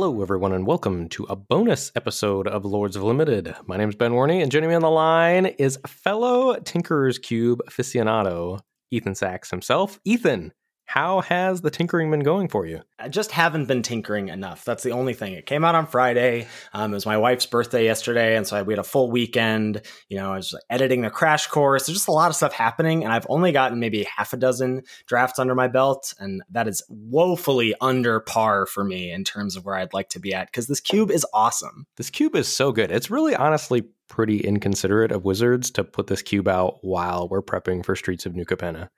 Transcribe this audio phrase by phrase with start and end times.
[0.00, 3.52] Hello, everyone, and welcome to a bonus episode of Lords of Limited.
[3.66, 7.60] My name is Ben Warney, and joining me on the line is fellow Tinkerer's Cube
[7.68, 8.60] aficionado,
[8.92, 9.98] Ethan Sachs himself.
[10.04, 10.52] Ethan,
[10.88, 12.80] how has the tinkering been going for you?
[12.98, 14.64] I just haven't been tinkering enough.
[14.64, 15.34] That's the only thing.
[15.34, 16.46] It came out on Friday.
[16.72, 19.82] Um, it was my wife's birthday yesterday, and so we had a full weekend.
[20.08, 21.84] You know, I was editing the crash course.
[21.84, 24.82] There's just a lot of stuff happening, and I've only gotten maybe half a dozen
[25.06, 29.66] drafts under my belt, and that is woefully under par for me in terms of
[29.66, 30.46] where I'd like to be at.
[30.46, 31.86] Because this cube is awesome.
[31.98, 32.90] This cube is so good.
[32.90, 37.84] It's really honestly pretty inconsiderate of Wizards to put this cube out while we're prepping
[37.84, 38.88] for Streets of New Capenna.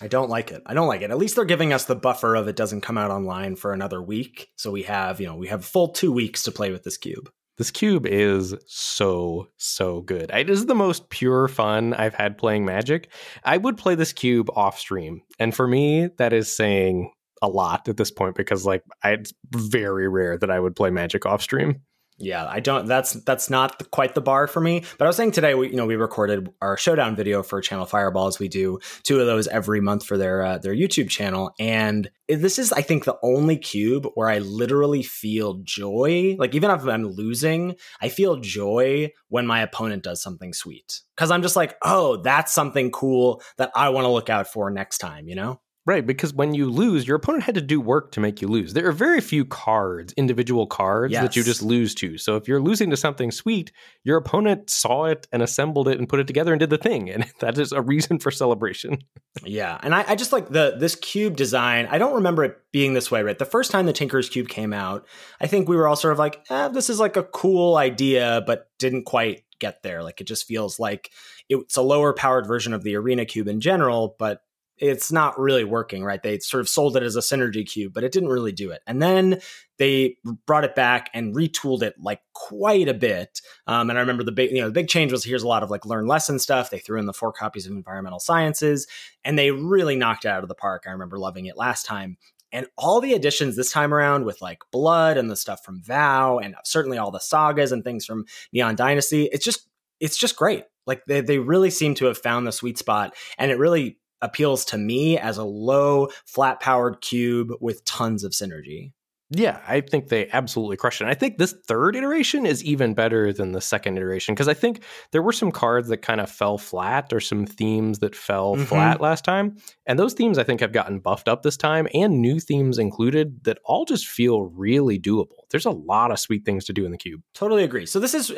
[0.00, 0.62] I don't like it.
[0.66, 1.10] I don't like it.
[1.10, 4.02] At least they're giving us the buffer of it doesn't come out online for another
[4.02, 4.50] week.
[4.56, 7.30] So we have, you know, we have full two weeks to play with this cube.
[7.56, 10.30] This cube is so, so good.
[10.30, 13.10] It is the most pure fun I've had playing Magic.
[13.44, 15.22] I would play this cube off stream.
[15.38, 20.08] And for me, that is saying a lot at this point because, like, it's very
[20.08, 21.80] rare that I would play Magic off stream.
[22.18, 22.86] Yeah, I don't.
[22.86, 24.84] That's that's not quite the bar for me.
[24.98, 27.84] But I was saying today, we you know we recorded our showdown video for Channel
[27.84, 28.38] Fireballs.
[28.38, 32.58] We do two of those every month for their uh, their YouTube channel, and this
[32.58, 36.36] is I think the only cube where I literally feel joy.
[36.38, 41.30] Like even if I'm losing, I feel joy when my opponent does something sweet because
[41.30, 44.98] I'm just like, oh, that's something cool that I want to look out for next
[44.98, 45.28] time.
[45.28, 45.60] You know.
[45.86, 48.72] Right, because when you lose, your opponent had to do work to make you lose.
[48.72, 51.22] There are very few cards, individual cards, yes.
[51.22, 52.18] that you just lose to.
[52.18, 53.70] So if you're losing to something sweet,
[54.02, 57.08] your opponent saw it and assembled it and put it together and did the thing.
[57.08, 58.98] And that is a reason for celebration.
[59.44, 59.78] yeah.
[59.80, 61.86] And I, I just like the this cube design.
[61.88, 63.38] I don't remember it being this way, right?
[63.38, 65.06] The first time the Tinker's Cube came out,
[65.40, 68.42] I think we were all sort of like, eh, this is like a cool idea,
[68.44, 70.02] but didn't quite get there.
[70.02, 71.12] Like it just feels like
[71.48, 74.42] it's a lower powered version of the Arena Cube in general, but
[74.78, 76.22] it's not really working, right?
[76.22, 78.82] They sort of sold it as a synergy cube, but it didn't really do it.
[78.86, 79.40] And then
[79.78, 80.16] they
[80.46, 83.40] brought it back and retooled it like quite a bit.
[83.66, 85.62] Um, and I remember the big, you know, the big change was here's a lot
[85.62, 86.70] of like learn lesson stuff.
[86.70, 88.86] They threw in the four copies of environmental sciences,
[89.24, 90.84] and they really knocked it out of the park.
[90.86, 92.16] I remember loving it last time.
[92.52, 96.38] And all the additions this time around with like blood and the stuff from Vow
[96.38, 99.68] and certainly all the sagas and things from Neon Dynasty, it's just
[100.00, 100.64] it's just great.
[100.86, 104.64] Like they, they really seem to have found the sweet spot and it really appeals
[104.66, 108.92] to me as a low, flat powered cube with tons of synergy.
[109.30, 111.04] Yeah, I think they absolutely crushed it.
[111.04, 114.54] And I think this third iteration is even better than the second iteration because I
[114.54, 118.54] think there were some cards that kind of fell flat or some themes that fell
[118.54, 118.66] mm-hmm.
[118.66, 119.56] flat last time.
[119.84, 123.42] And those themes I think have gotten buffed up this time and new themes included
[123.44, 125.45] that all just feel really doable.
[125.56, 127.22] There's a lot of sweet things to do in the cube.
[127.32, 127.86] Totally agree.
[127.86, 128.30] So this is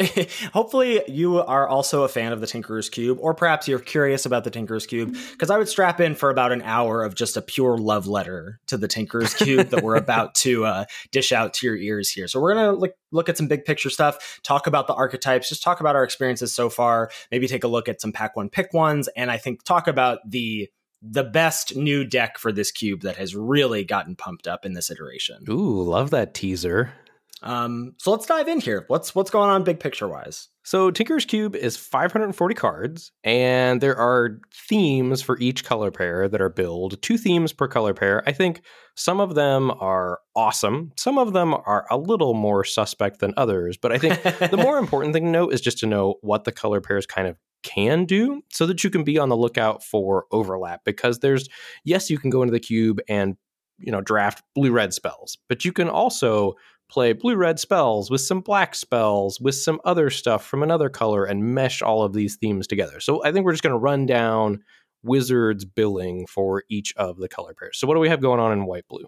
[0.52, 4.44] hopefully you are also a fan of the Tinkerer's Cube or perhaps you're curious about
[4.44, 7.42] the Tinkerer's Cube because I would strap in for about an hour of just a
[7.42, 11.66] pure love letter to the Tinkerer's Cube that we're about to uh, dish out to
[11.66, 12.28] your ears here.
[12.28, 15.48] So we're going to look look at some big picture stuff, talk about the archetypes,
[15.48, 18.48] just talk about our experiences so far, maybe take a look at some pack one
[18.48, 20.68] pick ones and I think talk about the
[21.02, 24.90] the best new deck for this cube that has really gotten pumped up in this
[24.90, 25.44] iteration.
[25.48, 26.92] Ooh, love that teaser.
[27.42, 28.84] Um, so let's dive in here.
[28.88, 30.48] What's what's going on big picture wise?
[30.62, 36.40] So Tinker's Cube is 540 cards, and there are themes for each color pair that
[36.40, 37.00] are billed.
[37.00, 38.22] Two themes per color pair.
[38.26, 38.62] I think
[38.96, 40.92] some of them are awesome.
[40.96, 43.78] Some of them are a little more suspect than others.
[43.78, 46.52] But I think the more important thing to know is just to know what the
[46.52, 50.26] color pairs kind of can do so that you can be on the lookout for
[50.30, 51.48] overlap because there's
[51.84, 53.36] yes you can go into the cube and
[53.78, 56.54] you know draft blue red spells but you can also
[56.88, 61.24] play blue red spells with some black spells with some other stuff from another color
[61.24, 63.00] and mesh all of these themes together.
[63.00, 64.62] So i think we're just going to run down
[65.02, 67.78] wizards billing for each of the color pairs.
[67.78, 69.06] So what do we have going on in white blue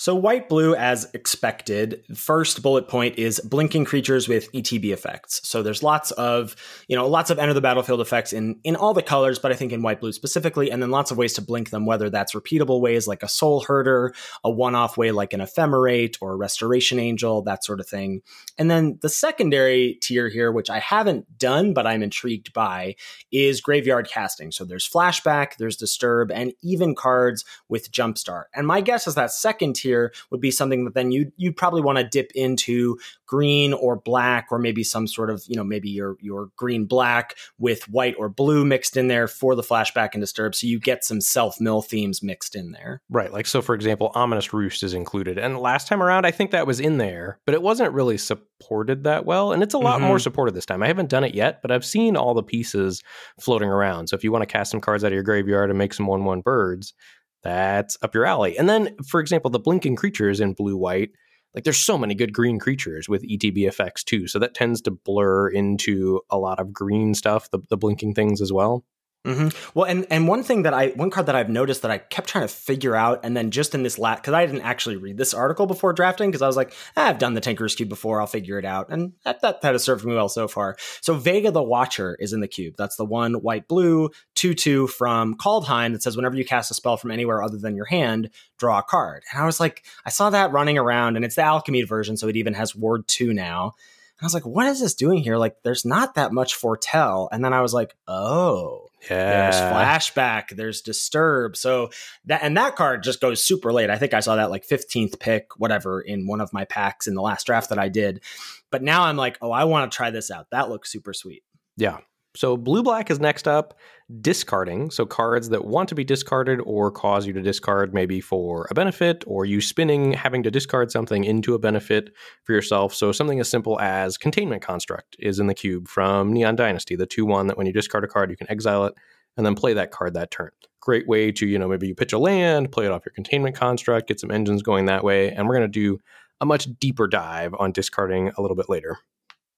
[0.00, 5.46] so white blue, as expected, first bullet point is blinking creatures with ETB effects.
[5.46, 6.56] So there's lots of,
[6.88, 9.56] you know, lots of enter the battlefield effects in in all the colors, but I
[9.56, 12.34] think in white blue specifically, and then lots of ways to blink them, whether that's
[12.34, 16.98] repeatable ways like a soul herder, a one-off way like an ephemerate or a restoration
[16.98, 18.22] angel, that sort of thing.
[18.56, 22.96] And then the secondary tier here, which I haven't done, but I'm intrigued by,
[23.30, 24.50] is graveyard casting.
[24.50, 28.44] So there's flashback, there's disturb, and even cards with jumpstart.
[28.54, 31.56] And my guess is that second tier here would be something that then you you'd
[31.56, 35.64] probably want to dip into green or black or maybe some sort of you know
[35.64, 40.10] maybe your your green black with white or blue mixed in there for the flashback
[40.12, 43.60] and disturb so you get some self mill themes mixed in there right like so
[43.60, 46.98] for example ominous roost is included and last time around i think that was in
[46.98, 50.08] there but it wasn't really supported that well and it's a lot mm-hmm.
[50.08, 53.02] more supported this time i haven't done it yet but i've seen all the pieces
[53.40, 55.78] floating around so if you want to cast some cards out of your graveyard and
[55.78, 56.94] make some one one birds
[57.42, 58.58] that's up your alley.
[58.58, 61.10] And then, for example, the blinking creatures in blue white,
[61.54, 64.28] like there's so many good green creatures with ETB effects too.
[64.28, 68.40] So that tends to blur into a lot of green stuff, the, the blinking things
[68.40, 68.84] as well.
[69.26, 69.48] Mm-hmm.
[69.78, 72.30] Well, and and one thing that I one card that I've noticed that I kept
[72.30, 75.18] trying to figure out, and then just in this last because I didn't actually read
[75.18, 78.22] this article before drafting because I was like, ah, I've done the Tinker's Cube before,
[78.22, 80.78] I'll figure it out, and that, that that has served me well so far.
[81.02, 82.76] So Vega the Watcher is in the cube.
[82.78, 86.74] That's the one white blue two two from Kaldheim that says whenever you cast a
[86.74, 89.24] spell from anywhere other than your hand, draw a card.
[89.30, 92.28] And I was like, I saw that running around, and it's the Alchemy version, so
[92.28, 93.74] it even has Ward two now.
[94.18, 95.36] And I was like, what is this doing here?
[95.36, 97.28] Like, there's not that much foretell.
[97.32, 99.50] And then I was like, oh, yeah.
[99.50, 101.56] there's flashback, there's disturb.
[101.56, 101.90] So
[102.26, 103.90] that and that card just goes super late.
[103.90, 107.14] I think I saw that like 15th pick, whatever, in one of my packs in
[107.14, 108.22] the last draft that I did.
[108.70, 110.48] But now I'm like, oh, I want to try this out.
[110.50, 111.42] That looks super sweet.
[111.76, 111.98] Yeah.
[112.36, 113.78] So blue black is next up.
[114.20, 114.90] Discarding.
[114.90, 118.74] So cards that want to be discarded or cause you to discard, maybe for a
[118.74, 122.10] benefit, or you spinning, having to discard something into a benefit
[122.42, 122.92] for yourself.
[122.92, 127.06] So something as simple as Containment Construct is in the cube from Neon Dynasty, the
[127.06, 128.94] 2 1 that when you discard a card, you can exile it
[129.36, 130.50] and then play that card that turn.
[130.80, 133.54] Great way to, you know, maybe you pitch a land, play it off your Containment
[133.54, 135.30] Construct, get some engines going that way.
[135.30, 136.00] And we're going to do
[136.40, 138.98] a much deeper dive on discarding a little bit later.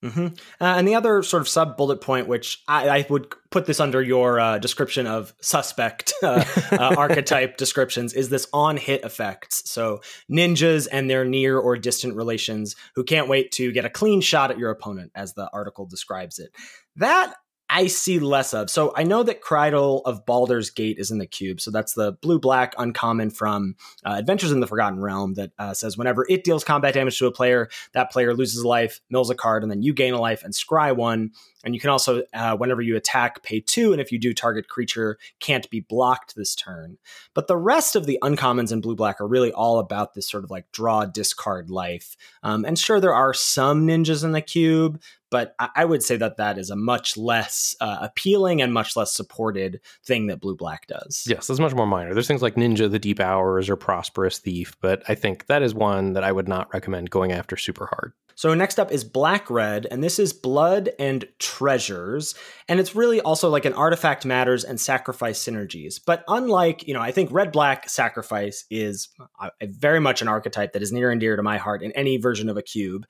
[0.02, 0.26] Mm-hmm.
[0.26, 0.28] Uh,
[0.60, 4.02] and the other sort of sub bullet point, which I, I, would put this under
[4.02, 9.70] your uh, description of suspect uh, uh archetype descriptions, is this on hit effects.
[9.70, 14.20] So ninjas and their near or distant relations who can't wait to get a clean
[14.20, 16.50] shot at your opponent, as the article describes it.
[16.96, 17.34] That
[17.74, 18.69] I see less of.
[18.69, 21.58] So I know that Krydle of Baldur's Gate is in the cube.
[21.58, 25.72] So that's the blue black uncommon from uh, Adventures in the Forgotten Realm that uh,
[25.72, 29.30] says whenever it deals combat damage to a player, that player loses a life, mills
[29.30, 31.30] a card, and then you gain a life and scry one.
[31.64, 33.92] And you can also, uh, whenever you attack, pay two.
[33.92, 36.98] And if you do, target creature can't be blocked this turn.
[37.34, 40.44] But the rest of the uncommons in blue black are really all about this sort
[40.44, 42.16] of like draw, discard life.
[42.42, 45.00] Um, and sure, there are some ninjas in the cube,
[45.32, 49.14] but I would say that that is a much less uh, appealing and much less
[49.14, 51.25] supported thing that Blue Black does.
[51.26, 52.12] Yes, it's much more minor.
[52.12, 55.75] There's things like Ninja the Deep Hours or Prosperous Thief, but I think that is
[55.75, 58.12] one that I would not recommend going after super hard.
[58.43, 62.35] So next up is Black Red, and this is Blood and Treasures,
[62.69, 66.00] and it's really also like an artifact matters and sacrifice synergies.
[66.05, 69.11] But unlike, you know, I think Red Black Sacrifice is
[69.41, 72.17] uh, very much an archetype that is near and dear to my heart in any
[72.17, 73.06] version of a cube,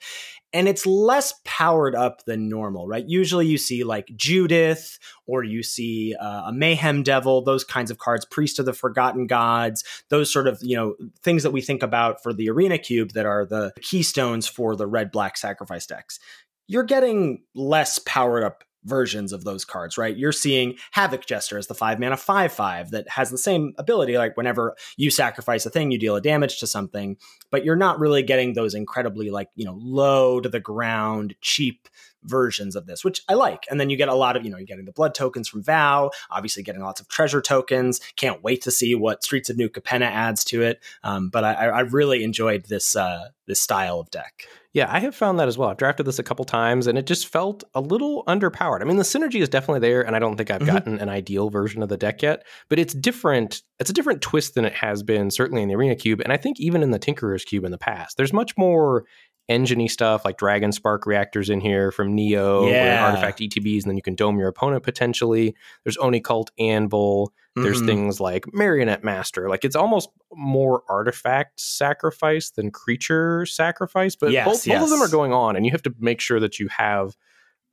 [0.52, 3.08] and it's less powered up than normal, right?
[3.08, 4.98] Usually you see like Judith
[5.32, 9.26] or you see uh, a Mayhem Devil, those kinds of cards, Priest of the Forgotten
[9.26, 13.12] Gods, those sort of, you know, things that we think about for the Arena Cube
[13.12, 16.20] that are the keystones for the red black sacrifice decks.
[16.66, 20.18] You're getting less powered up versions of those cards, right?
[20.18, 24.18] You're seeing Havoc Jester as the five mana five five that has the same ability.
[24.18, 27.16] Like whenever you sacrifice a thing, you deal a damage to something,
[27.50, 31.88] but you're not really getting those incredibly like you know low to the ground cheap
[32.24, 33.64] versions of this, which I like.
[33.70, 35.62] And then you get a lot of, you know, you're getting the blood tokens from
[35.62, 38.00] Vow, obviously getting lots of treasure tokens.
[38.16, 40.80] Can't wait to see what Streets of New Capenna adds to it.
[41.02, 44.46] Um, but I, I, really enjoyed this uh, this style of deck.
[44.74, 45.68] Yeah, I have found that as well.
[45.68, 48.80] I've drafted this a couple times and it just felt a little underpowered.
[48.80, 50.72] I mean, the synergy is definitely there, and I don't think I've mm-hmm.
[50.72, 53.60] gotten an ideal version of the deck yet, but it's different.
[53.78, 56.38] It's a different twist than it has been, certainly in the Arena Cube, and I
[56.38, 58.16] think even in the Tinkerer's Cube in the past.
[58.16, 59.04] There's much more
[59.50, 63.04] enginey stuff like Dragonspark Reactors in here from Neo, yeah.
[63.04, 65.54] artifact ETBs, and then you can dome your opponent potentially.
[65.84, 67.32] There's Oni Cult Anvil.
[67.54, 67.86] There's mm-hmm.
[67.86, 69.48] things like Marionette Master.
[69.50, 74.78] Like it's almost more artifact sacrifice than creature sacrifice, but yes, both, yes.
[74.78, 77.14] both of them are going on, and you have to make sure that you have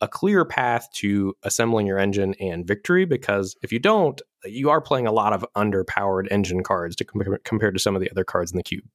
[0.01, 4.81] a clear path to assembling your engine and victory because if you don't, you are
[4.81, 8.23] playing a lot of underpowered engine cards to compare, compared to some of the other
[8.23, 8.85] cards in the cube.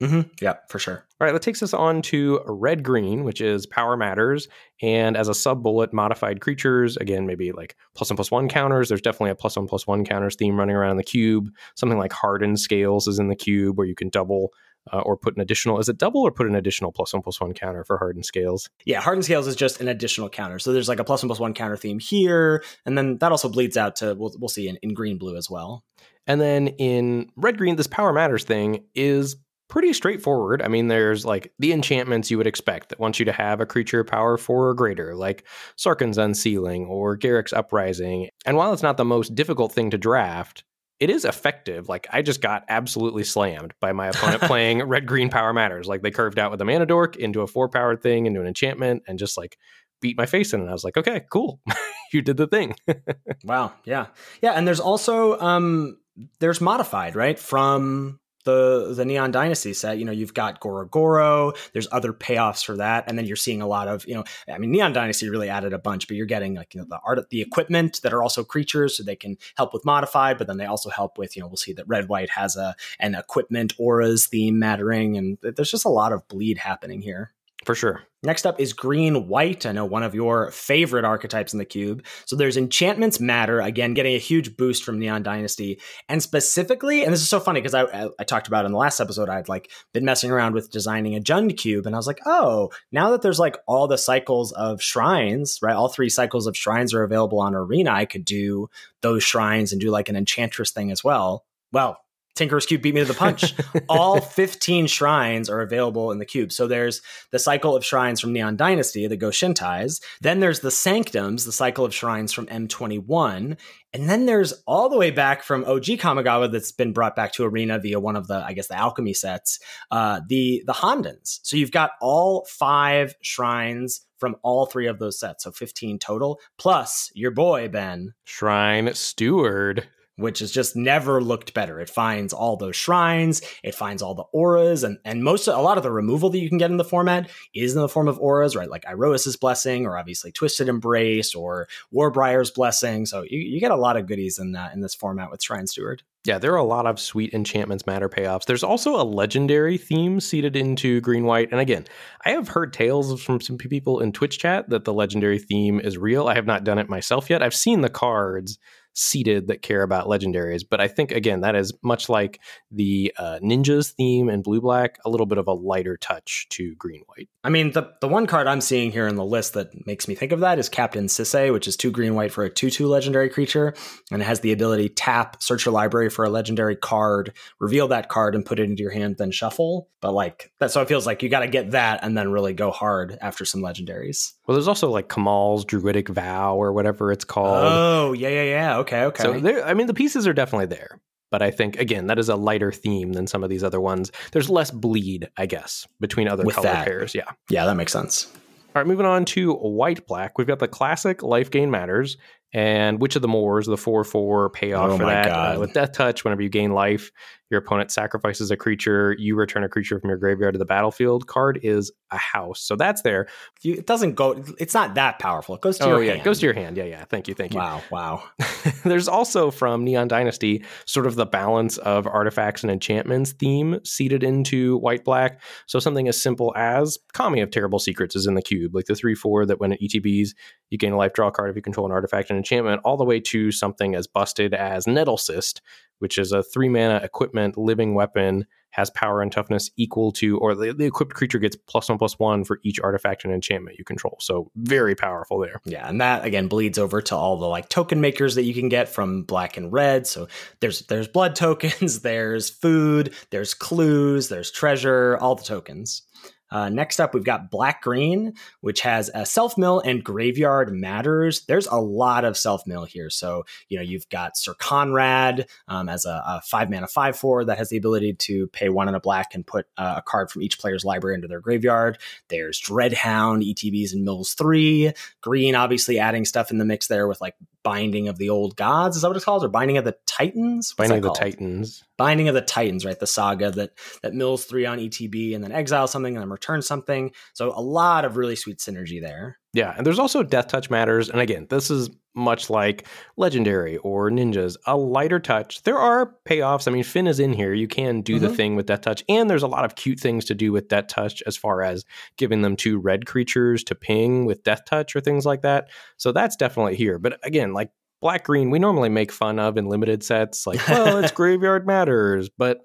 [0.00, 0.28] Mm-hmm.
[0.40, 1.04] Yeah, for sure.
[1.20, 4.46] All right, that takes us on to red green, which is power matters.
[4.80, 8.88] And as a sub bullet, modified creatures, again, maybe like plus one plus one counters.
[8.88, 11.50] There's definitely a plus one plus one counters theme running around the cube.
[11.74, 14.52] Something like hardened scales is in the cube where you can double
[14.92, 15.80] uh, or put an additional.
[15.80, 18.70] Is it double or put an additional plus one plus one counter for hardened scales?
[18.84, 20.60] Yeah, hardened scales is just an additional counter.
[20.60, 23.48] So there's like a plus one plus one counter theme here, and then that also
[23.48, 25.84] bleeds out to we'll we'll see in, in green blue as well.
[26.26, 29.36] And then in red green, this power matters thing is
[29.68, 30.62] pretty straightforward.
[30.62, 33.66] I mean, there's like the enchantments you would expect that want you to have a
[33.66, 35.44] creature power four or greater, like
[35.76, 38.30] Sarkhan's Unsealing or Garruk's Uprising.
[38.46, 40.64] And while it's not the most difficult thing to draft,
[41.00, 41.88] it is effective.
[41.88, 45.86] Like I just got absolutely slammed by my opponent playing red green power matters.
[45.86, 48.46] Like they curved out with a mana dork into a four powered thing into an
[48.46, 49.58] enchantment and just like
[50.00, 50.60] beat my face in.
[50.60, 51.60] And I was like, okay, cool.
[52.12, 52.74] you did the thing.
[53.44, 53.72] wow.
[53.84, 54.06] Yeah.
[54.42, 54.52] Yeah.
[54.52, 55.98] And there's also um
[56.40, 57.38] there's modified, right?
[57.38, 61.56] From the the Neon Dynasty set, you know, you've got Gorogoro.
[61.72, 64.56] There's other payoffs for that, and then you're seeing a lot of, you know, I
[64.56, 67.28] mean, Neon Dynasty really added a bunch, but you're getting like you know the art,
[67.28, 70.64] the equipment that are also creatures, so they can help with modified, but then they
[70.64, 74.26] also help with, you know, we'll see that Red White has a an equipment auras
[74.26, 77.32] theme mattering, and there's just a lot of bleed happening here.
[77.68, 78.02] For sure.
[78.22, 79.66] Next up is green white.
[79.66, 82.02] I know one of your favorite archetypes in the cube.
[82.24, 87.12] So there's enchantments matter again, getting a huge boost from Neon Dynasty, and specifically, and
[87.12, 89.50] this is so funny because I, I, I talked about in the last episode, I'd
[89.50, 93.10] like been messing around with designing a Jund cube, and I was like, oh, now
[93.10, 95.76] that there's like all the cycles of shrines, right?
[95.76, 97.90] All three cycles of shrines are available on Arena.
[97.90, 98.70] I could do
[99.02, 101.44] those shrines and do like an enchantress thing as well.
[101.70, 102.00] Well,
[102.34, 103.54] Tinker's Cube beat me to the punch.
[103.88, 106.52] All 15 shrines are available in the cube.
[106.52, 110.00] So there's the cycle of shrines from Neon Dynasty, the Go Shintais.
[110.20, 113.56] Then there's the Sanctums, the cycle of shrines from M21.
[113.92, 117.44] And then there's all the way back from OG Kamigawa that's been brought back to
[117.44, 119.58] Arena via one of the, I guess, the alchemy sets,
[119.90, 121.40] uh, the the Hondens.
[121.42, 125.44] So you've got all five shrines from all three of those sets.
[125.44, 128.14] So 15 total, plus your boy, Ben.
[128.24, 131.80] Shrine Steward which has just never looked better.
[131.80, 135.78] It finds all those shrines, it finds all the auras, and and most a lot
[135.78, 138.18] of the removal that you can get in the format is in the form of
[138.18, 138.70] auras, right?
[138.70, 143.06] Like Iroas's blessing, or obviously Twisted Embrace, or Warbriar's blessing.
[143.06, 145.66] So you, you get a lot of goodies in that in this format with Shrine
[145.66, 146.02] Steward.
[146.24, 148.44] Yeah, there are a lot of sweet enchantments matter payoffs.
[148.44, 151.50] There's also a legendary theme seeded into green white.
[151.52, 151.86] And again,
[152.24, 155.96] I have heard tales from some people in Twitch chat that the legendary theme is
[155.96, 156.26] real.
[156.26, 157.42] I have not done it myself yet.
[157.42, 158.58] I've seen the cards
[158.98, 160.62] seated that care about legendaries.
[160.68, 162.40] But I think again that is much like
[162.70, 166.74] the uh, ninjas theme in blue black, a little bit of a lighter touch to
[166.74, 167.28] green white.
[167.44, 170.14] I mean, the the one card I'm seeing here in the list that makes me
[170.14, 172.88] think of that is Captain Sisay, which is two green white for a two two
[172.88, 173.74] legendary creature,
[174.10, 178.08] and it has the ability tap, search your library for a legendary card, reveal that
[178.08, 179.88] card, and put it into your hand, then shuffle.
[180.00, 182.52] But like that, so it feels like you got to get that and then really
[182.52, 184.32] go hard after some legendaries.
[184.48, 187.64] Well, there's also like Kamahl's Druidic Vow or whatever it's called.
[187.70, 189.22] Oh yeah yeah yeah okay okay.
[189.22, 191.00] So there, I mean, the pieces are definitely there.
[191.30, 194.10] But I think again that is a lighter theme than some of these other ones.
[194.32, 196.86] There's less bleed, I guess, between other With color that.
[196.86, 197.14] pairs.
[197.14, 197.30] Yeah.
[197.50, 198.26] Yeah, that makes sense.
[198.74, 200.38] All right, moving on to white black.
[200.38, 202.16] We've got the classic life gain matters
[202.52, 205.26] and Witch of the Moors, the 4 4 payoff Oh for that.
[205.26, 207.10] Uh, with Death Touch, whenever you gain life,
[207.50, 211.26] your opponent sacrifices a creature, you return a creature from your graveyard to the battlefield.
[211.26, 212.60] Card is a house.
[212.60, 213.26] So that's there.
[213.62, 214.44] You, it doesn't go.
[214.58, 215.54] It's not that powerful.
[215.54, 216.20] It goes to oh, your yeah, hand.
[216.20, 216.76] it goes to your hand.
[216.76, 217.04] Yeah, yeah.
[217.04, 217.58] Thank you, thank you.
[217.58, 218.22] Wow, wow.
[218.84, 224.22] There's also from Neon Dynasty sort of the balance of artifacts and enchantments theme seeded
[224.22, 225.42] into white black.
[225.66, 228.94] So something as simple as Kami of Terrible Secrets is in the cube, like the
[228.94, 230.30] 3 4 that when it ETBs,
[230.70, 233.04] you gain a life draw card if you control an artifact and enchantment, all the
[233.04, 235.60] way to something as busted as Nettlecyst,
[235.98, 240.54] which is a three mana equipment living weapon, has power and toughness equal to, or
[240.54, 243.84] the, the equipped creature gets plus one plus one for each artifact and enchantment you
[243.84, 244.16] control.
[244.20, 245.60] So very powerful there.
[245.64, 248.68] Yeah, and that again bleeds over to all the like token makers that you can
[248.68, 250.06] get from black and red.
[250.06, 250.28] So
[250.60, 256.02] there's there's blood tokens, there's food, there's clues, there's treasure, all the tokens.
[256.50, 261.42] Uh, next up, we've got Black Green, which has a self mill and graveyard matters.
[261.46, 263.10] There's a lot of self mill here.
[263.10, 267.44] So, you know, you've got Syr Konrad um, as a, a five mana 5 4
[267.46, 270.30] that has the ability to pay one and a black and put uh, a card
[270.30, 271.98] from each player's library into their graveyard.
[272.28, 274.92] There's Dreadhound, ETBs, and Mills 3.
[275.20, 278.96] Green, obviously, adding stuff in the mix there with like Binding of the Old Gods.
[278.96, 279.44] Is that what it's called?
[279.44, 280.72] Or Binding of the Titans?
[280.76, 281.20] What's Binding of the?
[281.20, 281.84] Titans.
[281.96, 282.98] Binding of the Titans, right?
[282.98, 286.62] The saga that that mills three on ETB and then exile something and then return
[286.62, 287.10] something.
[287.34, 289.38] So a lot of really sweet synergy there.
[289.52, 291.08] Yeah, and there's also Death Touch Matters.
[291.10, 295.62] And again, this is much like Legendary or Ninjas, a lighter touch.
[295.62, 296.66] There are payoffs.
[296.68, 297.52] I mean, Fynn is in here.
[297.54, 298.36] You can do the Mhm.
[298.36, 299.04] thing with Death Touch.
[299.08, 301.84] And there's a lot of cute things to do with Death Touch as far as
[302.16, 305.68] giving them two red creatures to ping with Death Touch or things like that.
[305.96, 306.98] So that's definitely here.
[306.98, 310.46] But again, like Black Green, we normally make fun of in limited sets.
[310.46, 312.28] Like, well, it's Graveyard Matters.
[312.36, 312.58] But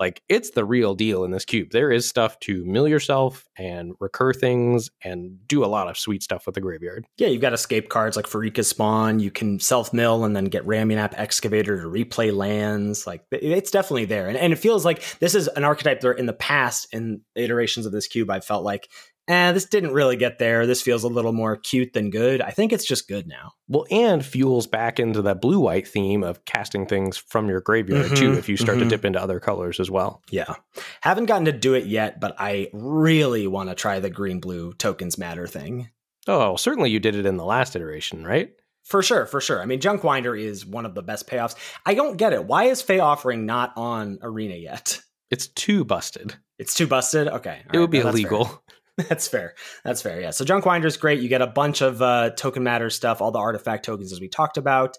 [0.00, 1.70] like it's the real deal in this cube.
[1.70, 6.22] There is stuff to mill yourself and recur things and do a lot of sweet
[6.22, 7.04] stuff with the graveyard.
[7.16, 9.18] Yeah, you've got escape cards like Pharika's Spawn.
[9.18, 13.06] You can self mill and then get Ramunap Excavator to replay lands.
[13.06, 14.28] Like it's definitely there.
[14.28, 17.86] And, and it feels like this is an archetype that in the past, in iterations
[17.86, 18.88] of this cube, I felt like,
[19.28, 20.66] eh, this didn't really get there.
[20.66, 22.40] This feels a little more cute than good.
[22.40, 23.52] I think it's just good now.
[23.68, 28.16] Well, and fuels back into that blue white theme of casting things from your graveyard
[28.16, 28.82] too, Mhm, if you start mhm.
[28.84, 30.22] to dip into other colors as well.
[30.30, 30.54] Yeah.
[31.02, 34.72] Haven't gotten to do it yet, but I really want to try the green blue
[34.72, 35.90] tokens matter thing.
[36.26, 38.50] Oh, certainly you did it in the last iteration, right?
[38.84, 39.60] For sure, for sure.
[39.60, 41.54] I mean, Junkwinder is one of the best payoffs.
[41.84, 42.44] I don't get it.
[42.46, 45.00] Why is Fae offering not on Arena yet?
[45.30, 46.34] It's too busted.
[46.58, 47.28] It's too busted.
[47.28, 48.62] Okay, All it would be illegal.
[49.08, 49.54] That's fair.
[49.84, 50.20] That's fair.
[50.20, 50.30] Yeah.
[50.30, 51.20] So Junkwinder is great.
[51.20, 54.28] You get a bunch of uh, token matter stuff, all the artifact tokens as we
[54.28, 54.96] talked about,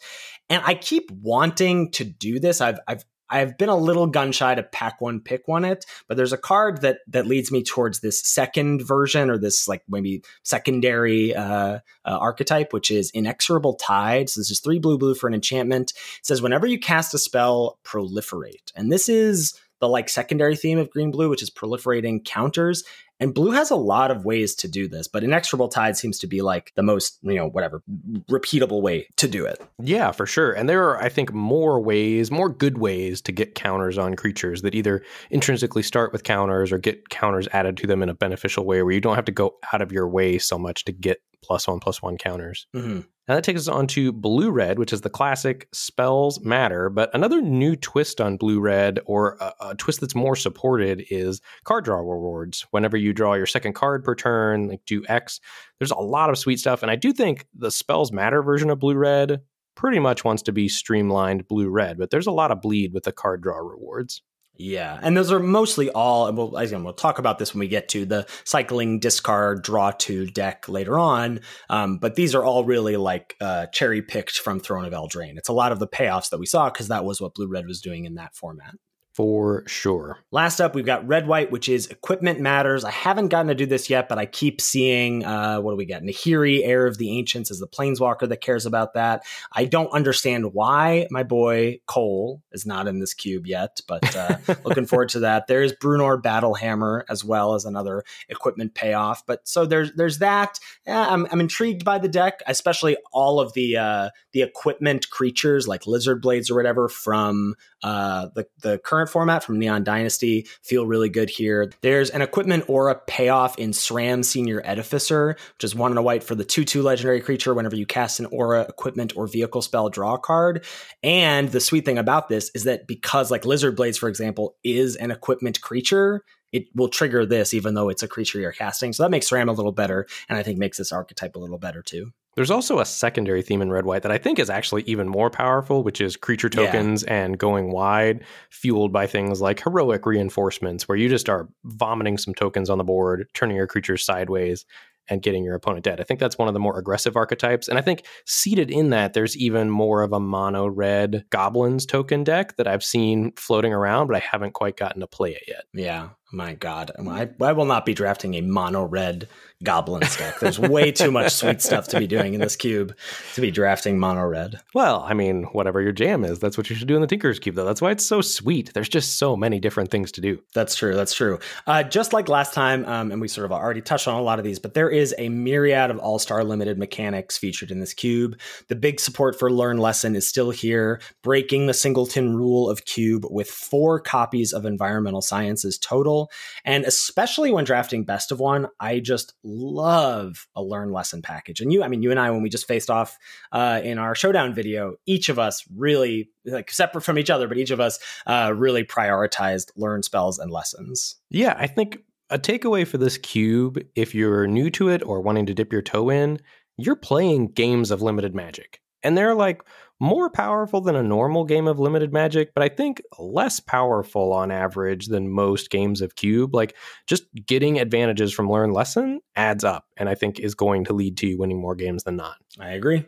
[0.50, 2.62] and I keep wanting to do this.
[2.62, 6.16] I've I've I've been a little gun shy to pack one, pick one it, but
[6.16, 10.24] there's a card that that leads me towards this second version or this like maybe
[10.44, 14.30] secondary uh, uh, archetype, which is Inexorable Tide.
[14.30, 15.92] So this is three blue blue for an enchantment.
[16.20, 20.78] It says whenever you cast a spell, proliferate, and this is the like secondary theme
[20.78, 22.84] of green blue, which is proliferating counters.
[23.22, 26.28] And blue has a lot of ways to do this, but inexorable tide seems to
[26.28, 27.84] be like the most, you know, whatever,
[28.30, 29.62] repeatable way to do it.
[29.78, 30.54] Yeah, for sure.
[30.54, 34.62] And there are, I think, more ways, more good ways to get counters on creatures
[34.62, 38.66] that either intrinsically start with counters or get counters added to them in a beneficial
[38.66, 41.22] way where you don't have to go out of your way so much to get
[41.44, 42.68] plus one plus one counters.
[42.74, 43.02] Mm-hmm.
[43.30, 46.90] Now that takes us on to blue red, which is the classic spells matter.
[46.90, 51.40] But another new twist on blue red, or a, a, twist that's more supported, is
[51.64, 52.66] card draw rewards.
[52.72, 55.40] Whenever you draw your second card per turn, like do X,
[55.78, 56.82] there's a lot of sweet stuff.
[56.82, 59.42] And I do think the spells matter version of blue red
[59.76, 63.04] pretty much wants to be streamlined blue red, but there's a lot of bleed with
[63.04, 64.24] the card draw rewards.
[64.62, 66.28] Yeah, and those are mostly all.
[66.28, 69.92] And we'll again, we'll talk about this when we get to the cycling discard draw
[69.92, 71.40] two deck later on.
[71.70, 75.38] Um, but these are all really like uh, cherry picked from Throne of Eldraine.
[75.38, 77.68] It's a lot of the payoffs that we saw because that was what Blue Red
[77.68, 78.76] was doing in that format
[79.20, 80.18] for sure.
[80.32, 82.86] Last up, we've got red white, which is equipment matters.
[82.86, 85.84] I haven't gotten to do this yet, but I keep seeing uh, what do we
[85.84, 86.04] get?
[86.04, 89.24] Nahiri, heir of the ancients, is the planeswalker that cares about that.
[89.52, 94.38] I don't understand why my boy Koll is not in this cube yet, but uh,
[94.64, 95.48] looking forward to that.
[95.48, 99.26] There is Bruenor Battlehammer as well as another equipment payoff.
[99.26, 100.62] But so there's there's that.
[100.88, 105.68] Yeah, I'm, I'm intrigued by the deck, especially all of the uh, the equipment creatures
[105.68, 110.86] like lizard blades or whatever from uh, the the current format from Neon Dynasty feel
[110.86, 111.72] really good here.
[111.82, 116.24] There's an equipment aura payoff in SRAM Senior Edificer, which is one and a white
[116.24, 117.54] for the 2 2 legendary creature.
[117.54, 120.66] Whenever you cast an aura, equipment, or vehicle spell, draw card.
[121.04, 124.96] And the sweet thing about this is that because, like Lizard Blades, for example, is
[124.96, 128.94] an equipment creature, it will trigger this even though it's a creature you're casting.
[128.94, 131.60] So that makes SRAM a little better, and I think makes this archetype a little
[131.60, 132.12] better too.
[132.40, 135.30] There's also a secondary theme in red white that I think is actually even more
[135.30, 137.26] powerful, which is creature tokens yeah.
[137.26, 142.34] and going wide, fueled by things like heroic reinforcements, where you just are vomiting some
[142.34, 144.66] tokens on the board, turning your creatures sideways,
[145.10, 146.00] and getting your opponent dead.
[146.00, 147.68] I think that's one of the more aggressive archetypes.
[147.68, 152.24] And I think seated in that, there's even more of a mono red goblins token
[152.24, 155.66] deck that I've seen floating around, but I haven't quite gotten to play it yet.
[155.74, 156.12] Yeah.
[156.32, 159.28] My God, I, I will not be drafting a mono red
[159.64, 160.40] goblin deck.
[160.40, 162.96] There's way too much sweet stuff to be doing in this cube
[163.34, 164.60] to be drafting mono red.
[164.76, 167.40] Well, I mean, whatever your jam is, that's what you should do in the Tinker's
[167.40, 167.66] Cube, though.
[167.66, 168.74] That's why it's so sweet.
[168.74, 170.40] There's just so many different things to do.
[170.54, 170.96] That's true.
[170.96, 171.40] That's true.
[171.66, 174.38] Uh, just like last time, um, and we sort of already touched on a lot
[174.38, 177.94] of these, but there is a myriad of all star limited mechanics featured in this
[177.94, 178.40] cube.
[178.68, 183.26] The big support for Learn Lesson is still here, breaking the singleton rule of cube
[183.30, 186.19] with four copies of environmental sciences total
[186.66, 191.62] and especially when drafting best of one, I just love a learn lesson package.
[191.62, 193.18] And you, I mean, you and I, when we just faced off
[193.52, 197.58] uh, in our showdown video, each of us really, like separate from each other, but
[197.58, 201.16] each of us uh, really prioritized learn spells and lessons.
[201.30, 205.46] Yeah, I think a takeaway for this cube, if you're new to it or wanting
[205.48, 206.40] to dip your toe in,
[206.78, 208.82] you're playing games of limited magic.
[209.04, 209.62] And they're like
[210.00, 214.52] more powerful than a normal game of limited magic, but I think less powerful on
[214.52, 216.56] average than most games of cube.
[216.56, 216.76] Like
[217.08, 221.18] just getting advantages from learn lesson adds up and I think is going to lead
[221.18, 222.36] to you winning more games than not.
[222.60, 223.06] I agree.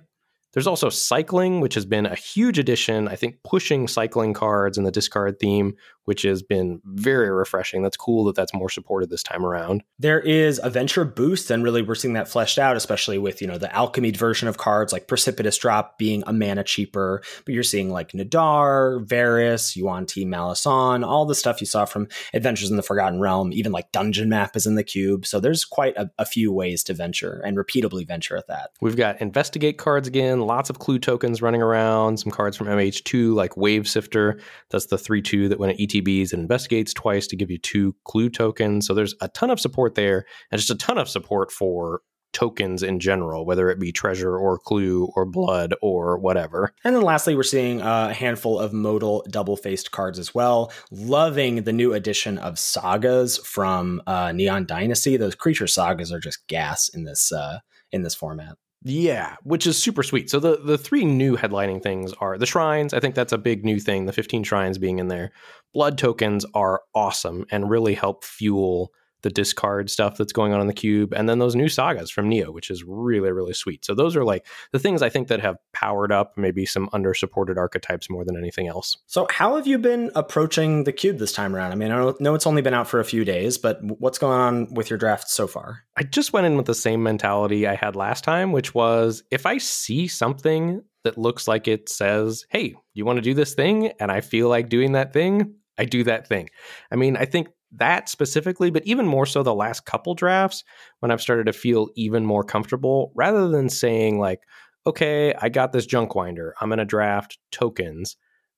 [0.53, 3.07] There's also cycling, which has been a huge addition.
[3.07, 7.83] I think pushing cycling cards and the discard theme, which has been very refreshing.
[7.83, 9.83] That's cool that that's more supported this time around.
[9.99, 13.47] There is a venture boost, and really we're seeing that fleshed out, especially with you
[13.47, 17.21] know the alchemy version of cards like Precipitous Drop being a mana cheaper.
[17.45, 22.07] But you're seeing like Nadaar, Varis, Yuan Ti Malison, all the stuff you saw from
[22.33, 23.53] Adventures in the Forgotten Realm.
[23.53, 26.83] Even like Dungeon Map is in the cube, so there's quite a, a few ways
[26.83, 28.71] to venture and repeatably venture at that.
[28.81, 33.33] We've got investigate cards again, lots of clue tokens running around, some cards from MH2
[33.33, 34.39] like Wave Sifter.
[34.69, 37.95] That's the three two that when it ETBs, it investigates twice to give you two
[38.03, 38.85] clue tokens.
[38.85, 42.01] So there's a ton of support there, and just a ton of support for
[42.33, 46.73] tokens in general, whether it be treasure or clue or blood or whatever.
[46.83, 50.71] And then lastly, we're seeing a handful of modal double faced cards as well.
[50.91, 55.17] Loving the new addition of sagas from uh, Neon Dynasty.
[55.17, 57.59] Those creature sagas are just gas in this uh,
[57.91, 58.57] in this format.
[58.83, 60.29] Yeah, which is super sweet.
[60.29, 62.93] So the the three new headlining things are the shrines.
[62.93, 64.05] I think that's a big new thing.
[64.07, 65.31] The 15 shrines being in there.
[65.73, 70.67] Blood tokens are awesome and really help fuel the discard stuff that's going on in
[70.67, 73.85] the cube, and then those new sagas from Neo, which is really, really sweet.
[73.85, 77.13] So those are like the things I think that have powered up maybe some under
[77.13, 78.97] supported archetypes more than anything else.
[79.07, 81.71] So how have you been approaching the cube this time around?
[81.71, 84.39] I mean, I know it's only been out for a few days, but what's going
[84.39, 85.83] on with your draft so far?
[85.95, 89.45] I just went in with the same mentality I had last time, which was if
[89.45, 93.87] I see something that looks like it says, hey, you want to do this thing?
[93.99, 96.49] And I feel like doing that thing, I do that thing.
[96.91, 100.63] I mean, I think that specifically, but even more so the last couple drafts
[100.99, 104.41] when I've started to feel even more comfortable rather than saying, like,
[104.85, 108.17] okay, I got this Junkwinder, I'm going to draft tokens.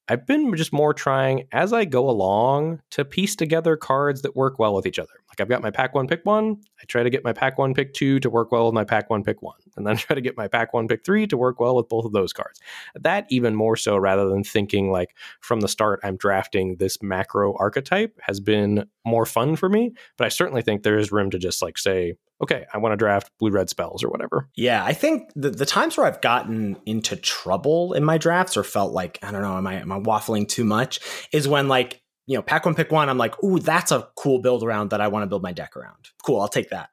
[0.10, 4.60] I've been just more trying as I go along to piece together cards that work
[4.60, 5.13] well with each other.
[5.30, 6.58] Like I've got my pack one, pick one.
[6.82, 9.10] I try to get my pack one, pick two to work well with my pack
[9.10, 9.60] one, pick one.
[9.76, 12.06] And then try to get my pack one, pick three to work well with both
[12.06, 12.60] of those cards.
[12.96, 17.56] That even more so rather than thinking like from the start, I'm drafting this macro
[17.58, 19.94] archetype has been more fun for me.
[20.18, 22.98] But I certainly think there is room to just like say, okay, I want to
[22.98, 24.50] draft blue red spells or whatever.
[24.56, 28.64] Yeah, I think the, the times where I've gotten into trouble in my drafts or
[28.64, 31.00] felt like, I don't know, am I am I waffling too much
[31.32, 34.40] is when like, you know, pack one, pick one, I'm like, ooh, that's a cool
[34.40, 36.10] build around that I want to build my deck around.
[36.24, 36.90] Cool, I'll take that.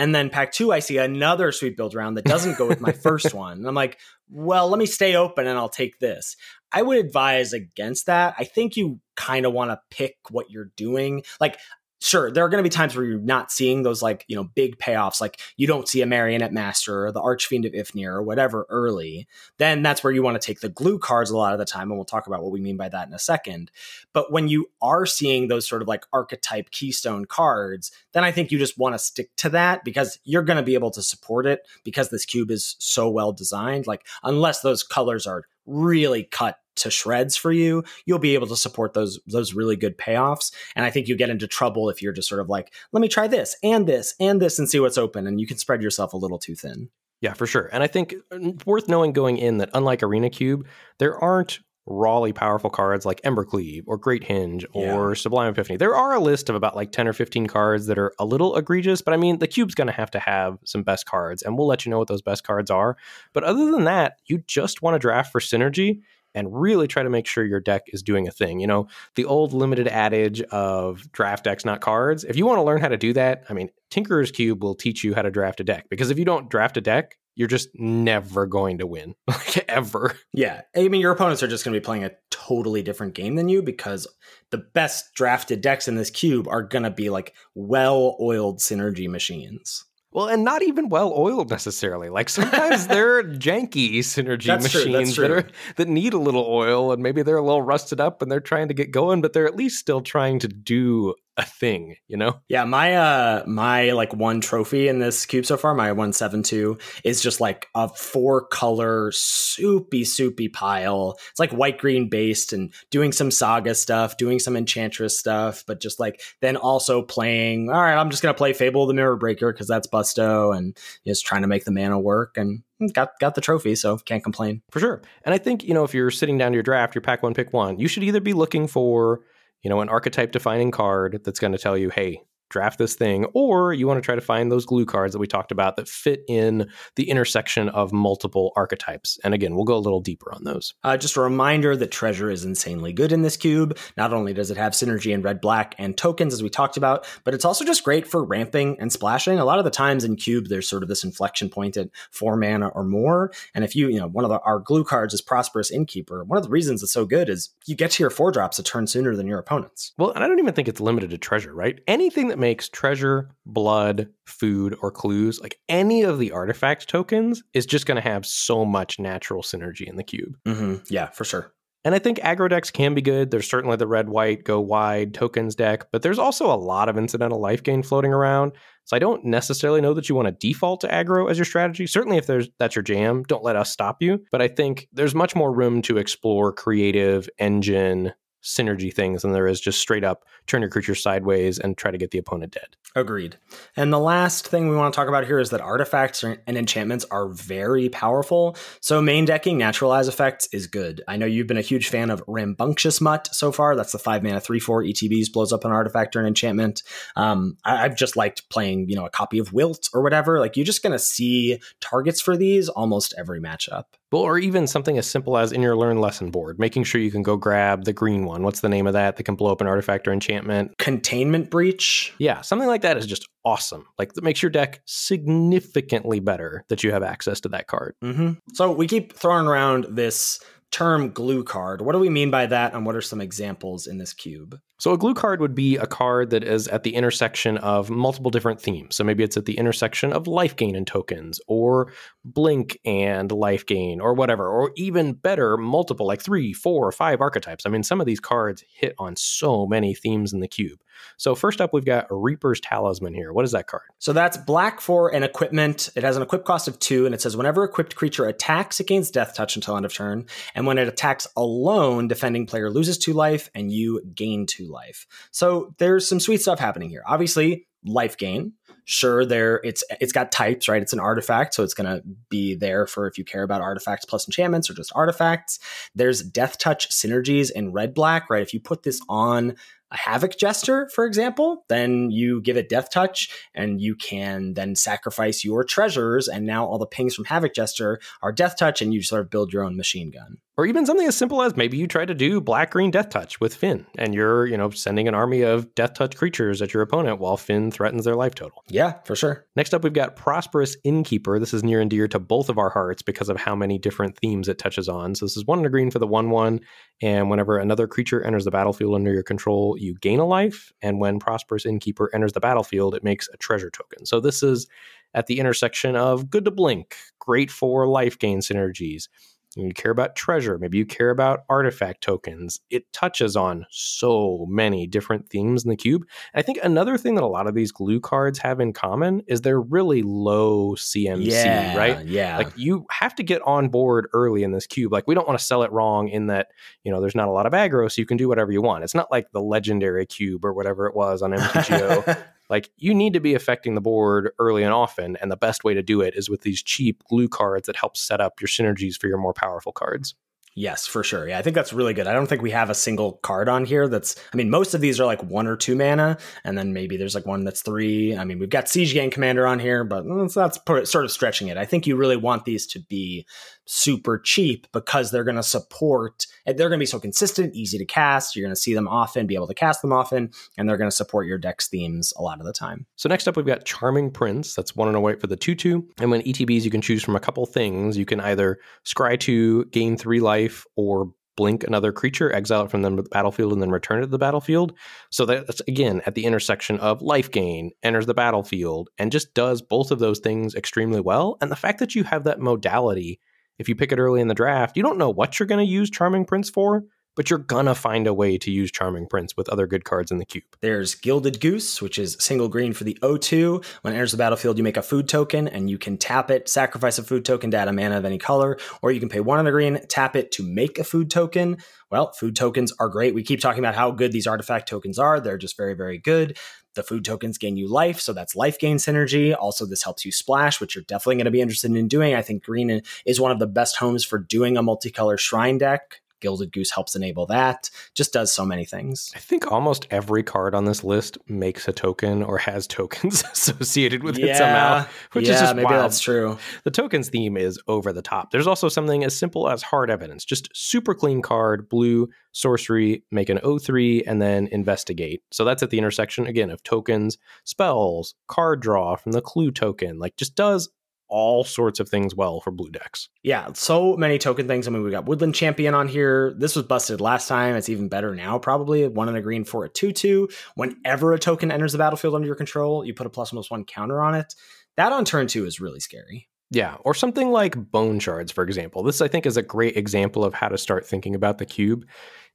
[0.00, 2.92] And then pack two, I see another sweet build round that doesn't go with my
[3.06, 3.58] first one.
[3.58, 3.98] And I'm like,
[4.30, 6.36] well, let me stay open and I'll take this.
[6.72, 8.34] I would advise against that.
[8.38, 11.22] I think you kind of want to pick what you're doing.
[11.38, 11.58] Like,
[12.00, 14.44] sure, there are going to be times where you're not seeing those like, you know,
[14.44, 18.22] big payoffs, like you don't see a Marionette Master or the Archfiend of Ifnir or
[18.22, 19.28] whatever early.
[19.58, 21.90] Then that's where you want to take the glue cards a lot of the time.
[21.90, 23.70] And we'll talk about what we mean by that in a second.
[24.12, 28.50] But when you are seeing those sort of like archetype keystone cards, then I think
[28.50, 31.46] you just want to stick to that because you're going to be able to support
[31.46, 33.86] it because this cube is so well designed.
[33.86, 38.56] Like, unless those colors are really cut to shreds for you, you'll be able to
[38.56, 40.52] support those those really good payoffs.
[40.76, 43.08] And I think you get into trouble if you're just sort of like, let me
[43.08, 46.12] try this and this and this and see what's open, and you can spread yourself
[46.12, 46.90] a little too thin.
[47.20, 47.68] Yeah, for sure.
[47.72, 50.66] And I think uh, worth knowing going in that unlike Arena Cube,
[50.98, 55.14] there aren't rawly powerful cards like Embercleave or Great Henge or yeah.
[55.14, 55.76] Sublime Epiphany.
[55.76, 58.56] There are a list of about like 10 or 15 cards that are a little
[58.56, 61.58] egregious, but I mean, the cube's going to have to have some best cards, and
[61.58, 62.96] we'll let you know what those best cards are.
[63.32, 66.00] But other than that, you just want to draft for synergy
[66.34, 68.60] and really try to make sure your deck is doing a thing.
[68.60, 72.24] You know, the old limited adage of draft decks, not cards.
[72.24, 75.04] If you want to learn how to do that, I mean, Tinkerer's Cube will teach
[75.04, 77.68] you how to draft a deck because if you don't draft a deck, you're just
[77.74, 80.16] never going to win, like ever.
[80.32, 80.62] Yeah.
[80.76, 83.48] I mean, your opponents are just going to be playing a totally different game than
[83.48, 84.06] you because
[84.50, 89.08] the best drafted decks in this cube are going to be like well oiled synergy
[89.08, 89.84] machines.
[90.12, 92.08] Well, and not even well oiled necessarily.
[92.08, 96.92] Like sometimes they're janky synergy that's machines true, that are that need a little oil
[96.92, 99.46] and maybe they're a little rusted up and they're trying to get going, but they're
[99.46, 102.40] at least still trying to do a thing, you know?
[102.48, 107.22] Yeah, my uh my like one trophy in this cube so far, my 172, is
[107.22, 111.18] just like a four color soupy soupy pile.
[111.30, 115.80] It's like white green based and doing some saga stuff, doing some enchantress stuff, but
[115.80, 119.52] just like then also playing, all right, I'm just gonna play Fable the Mirror Breaker
[119.52, 120.76] because that's Busto and
[121.06, 124.62] just trying to make the mana work and got got the trophy, so can't complain.
[124.70, 125.02] For sure.
[125.24, 127.34] And I think, you know, if you're sitting down to your draft, your pack one,
[127.34, 129.20] pick one, you should either be looking for
[129.62, 133.24] you know, an archetype defining card that's going to tell you, hey, draft this thing,
[133.32, 135.88] or you want to try to find those glue cards that we talked about that
[135.88, 139.18] fit in the intersection of multiple archetypes.
[139.24, 140.74] And again, we'll go a little deeper on those.
[140.84, 143.78] Uh, just a reminder that treasure is insanely good in this cube.
[143.96, 147.06] Not only does it have synergy in red black and tokens, as we talked about,
[147.24, 149.38] but it's also just great for ramping and splashing.
[149.38, 152.36] A lot of the times in cube, there's sort of this inflection point at four
[152.36, 153.32] mana or more.
[153.54, 156.36] And if you, you know, one of the, our glue cards is Prosperous Innkeeper, one
[156.36, 158.86] of the reasons it's so good is you get to your four drops a turn
[158.86, 159.92] sooner than your opponents.
[159.96, 161.80] Well, and I don't even think it's limited to treasure, right?
[161.86, 167.66] Anything that makes treasure, blood, food, or clues, like any of the artifact tokens, is
[167.66, 170.36] just going to have so much natural synergy in the cube.
[170.46, 170.76] Mm-hmm.
[170.88, 171.52] Yeah, for sure.
[171.84, 173.30] And I think aggro decks can be good.
[173.30, 176.98] There's certainly the red white go wide tokens deck, but there's also a lot of
[176.98, 178.52] incidental life gain floating around.
[178.84, 181.86] So I don't necessarily know that you want to default to aggro as your strategy.
[181.86, 184.18] Certainly if there's that's your jam, don't let us stop you.
[184.30, 189.46] But I think there's much more room to explore creative engine synergy things than there
[189.46, 192.76] is just straight up turn your creature sideways and try to get the opponent dead.
[192.96, 193.36] Agreed.
[193.76, 197.04] And the last thing we want to talk about here is that artifacts and enchantments
[197.10, 198.56] are very powerful.
[198.80, 201.02] So main decking naturalize effects is good.
[201.06, 203.76] I know you've been a huge fan of Rambunctious Mutt so far.
[203.76, 206.82] That's the five mana three four ETBs blows up an artifact or an enchantment.
[207.14, 210.40] Um, I, have just liked playing, you know, a copy of Wilt or whatever.
[210.40, 213.84] Like you're just gonna see targets for these almost every matchup.
[214.12, 217.12] Well, or even something as simple as in your learn lesson board, making sure you
[217.12, 218.42] can go grab the green one.
[218.42, 220.76] What's the name of that that can blow up an artifact or enchantment?
[220.78, 222.12] Containment breach.
[222.18, 223.86] Yeah, something like that is just awesome.
[223.98, 227.94] Like that makes your deck significantly better that you have access to that card.
[228.02, 228.32] Mm-hmm.
[228.52, 230.40] So we keep throwing around this
[230.72, 231.80] term glue card.
[231.80, 234.58] What do we mean by that, and what are some examples in this cube?
[234.80, 238.30] So, a glue card would be a card that is at the intersection of multiple
[238.30, 238.96] different themes.
[238.96, 241.92] So, maybe it's at the intersection of life gain and tokens, or
[242.24, 247.20] blink and life gain, or whatever, or even better, multiple, like three, four, or five
[247.20, 247.66] archetypes.
[247.66, 250.80] I mean, some of these cards hit on so many themes in the cube.
[251.18, 253.34] So, first up, we've got Reaper's Talisman here.
[253.34, 253.84] What is that card?
[253.98, 255.90] So, that's black for an equipment.
[255.94, 258.86] It has an equip cost of two, and it says whenever equipped creature attacks, it
[258.86, 260.24] gains death touch until end of turn.
[260.54, 265.06] And when it attacks alone, defending player loses two life, and you gain two life.
[265.30, 267.02] So there's some sweet stuff happening here.
[267.06, 268.52] Obviously, life gain.
[268.84, 270.82] Sure, there it's it's got types, right?
[270.82, 274.26] It's an artifact, so it's gonna be there for if you care about artifacts plus
[274.26, 275.58] enchantments or just artifacts.
[275.94, 278.42] There's death touch synergies in red black, right?
[278.42, 279.56] If you put this on
[279.92, 284.76] a Havoc Jester, for example, then you give it Death Touch and you can then
[284.76, 286.28] sacrifice your treasures.
[286.28, 289.30] And now all the pings from Havoc Jester are Death Touch and you sort of
[289.30, 290.38] build your own machine gun.
[290.60, 293.40] Or even something as simple as maybe you try to do black green death touch
[293.40, 296.82] with Fynn and you're, you know, sending an army of death touch creatures at your
[296.82, 298.62] opponent while Fynn threatens their life total.
[298.68, 299.46] Yeah, for sure.
[299.56, 301.38] Next up, we've got Prosperous Innkeeper.
[301.38, 304.18] This is near and dear to both of our hearts because of how many different
[304.18, 305.14] themes it touches on.
[305.14, 306.60] So this is one and a green for the 1 1.
[307.00, 310.74] And whenever another creature enters the battlefield under your control, you gain a life.
[310.82, 314.04] And when Prosperous Innkeeper enters the battlefield, it makes a treasure token.
[314.04, 314.66] So this is
[315.14, 319.08] at the intersection of good to blink, great for life gain synergies
[319.56, 322.60] you care about treasure, maybe you care about artifact tokens.
[322.70, 326.02] It touches on so many different themes in the cube.
[326.32, 329.22] And I think another thing that a lot of these glue cards have in common
[329.26, 332.04] is they're really low CMC, yeah, right?
[332.06, 332.38] Yeah.
[332.38, 334.92] Like you have to get on board early in this cube.
[334.92, 336.48] Like we don't want to sell it wrong in that,
[336.84, 338.84] you know, there's not a lot of aggro, so you can do whatever you want.
[338.84, 342.24] It's not like the legendary cube or whatever it was on MTGO.
[342.50, 345.72] Like you need to be affecting the board early and often, and the best way
[345.72, 349.00] to do it is with these cheap glue cards that help set up your synergies
[349.00, 350.14] for your more powerful cards.
[350.56, 351.28] Yes, for sure.
[351.28, 352.08] Yeah, I think that's really good.
[352.08, 354.80] I don't think we have a single card on here that's, I mean, most of
[354.80, 358.16] these are like one or two mana, and then maybe there's like one that's three.
[358.16, 361.48] I mean, we've got Siege Gang Commander on here, but that's, that's sort of stretching
[361.48, 361.56] it.
[361.56, 363.26] I think you really want these to be
[363.70, 367.84] super cheap because they're going to support, they're going to be so consistent, easy to
[367.84, 368.34] cast.
[368.34, 370.90] You're going to see them often, be able to cast them often, and they're going
[370.90, 372.86] to support your deck's themes a lot of the time.
[372.96, 374.54] So next up, we've got Charming Prince.
[374.54, 375.88] That's one and a white for the 2 2.
[376.00, 377.96] And when ETBs, you can choose from a couple things.
[377.96, 382.82] You can either scry two, gain three life, or blink another creature, exile it from
[382.82, 384.76] the battlefield, and then return it to the battlefield.
[385.10, 389.62] So that's again at the intersection of life gain, enters the battlefield, and just does
[389.62, 391.38] both of those things extremely well.
[391.40, 393.20] And the fact that you have that modality
[393.60, 395.70] if you pick it early in the draft, you don't know what you're going to
[395.70, 396.82] use Charming Prince for,
[397.14, 400.18] but you're gonna find a way to use Charming Prince with other good cards in
[400.18, 400.44] the cube.
[400.60, 403.64] There's Gilded Goose, which is single green for the O2.
[403.82, 406.48] When it enters the battlefield, you make a food token and you can tap it,
[406.48, 409.20] sacrifice a food token to add a mana of any color, or you can pay
[409.20, 411.58] one on the green, tap it to make a food token.
[411.90, 413.14] Well, food tokens are great.
[413.14, 415.20] We keep talking about how good these artifact tokens are.
[415.20, 416.38] They're just very, very good.
[416.74, 419.36] The food tokens gain you life, so that's life gain synergy.
[419.38, 422.14] Also, this helps you splash, which you're definitely going to be interested in doing.
[422.14, 426.00] I think green is one of the best homes for doing a multicolor shrine deck.
[426.20, 427.70] Gilded Goose helps enable that.
[427.94, 429.12] Just does so many things.
[429.14, 434.02] I think almost every card on this list makes a token or has tokens associated
[434.02, 435.84] with yeah, it somehow, which yeah, is just maybe wild.
[435.84, 436.38] that's true.
[436.64, 438.30] The tokens theme is over the top.
[438.30, 443.28] There's also something as simple as hard evidence, just super clean card, blue, sorcery, make
[443.28, 445.22] an O3, and then investigate.
[445.30, 449.98] So that's at the intersection again of tokens, spells, card draw from the clue token.
[449.98, 450.70] Like just does
[451.10, 453.08] all sorts of things well for blue decks.
[453.22, 454.66] Yeah, so many token things.
[454.66, 456.34] I mean, we got Woodland Champion on here.
[456.38, 457.56] This was busted last time.
[457.56, 458.86] It's even better now, probably.
[458.88, 460.28] One in a green for a 2 2.
[460.54, 463.64] Whenever a token enters the battlefield under your control, you put a plus plus one
[463.64, 464.34] counter on it.
[464.76, 466.28] That on turn two is really scary.
[466.50, 468.82] Yeah, or something like Bone Shards, for example.
[468.82, 471.84] This, I think, is a great example of how to start thinking about the cube.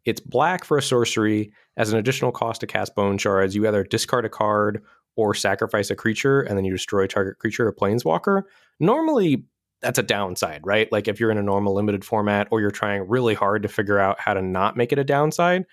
[0.05, 1.51] It's black for a sorcery.
[1.75, 4.83] As an additional cost to cast Bone Shards, you either discard a card
[5.15, 8.43] or sacrifice a creature and then you destroy target creature or planeswalker.
[8.79, 9.45] Normally,
[9.81, 10.91] that's a downside, right?
[10.91, 13.99] Like if you're in a normal limited format or you're trying really hard to figure
[13.99, 15.65] out how to not make it a downside.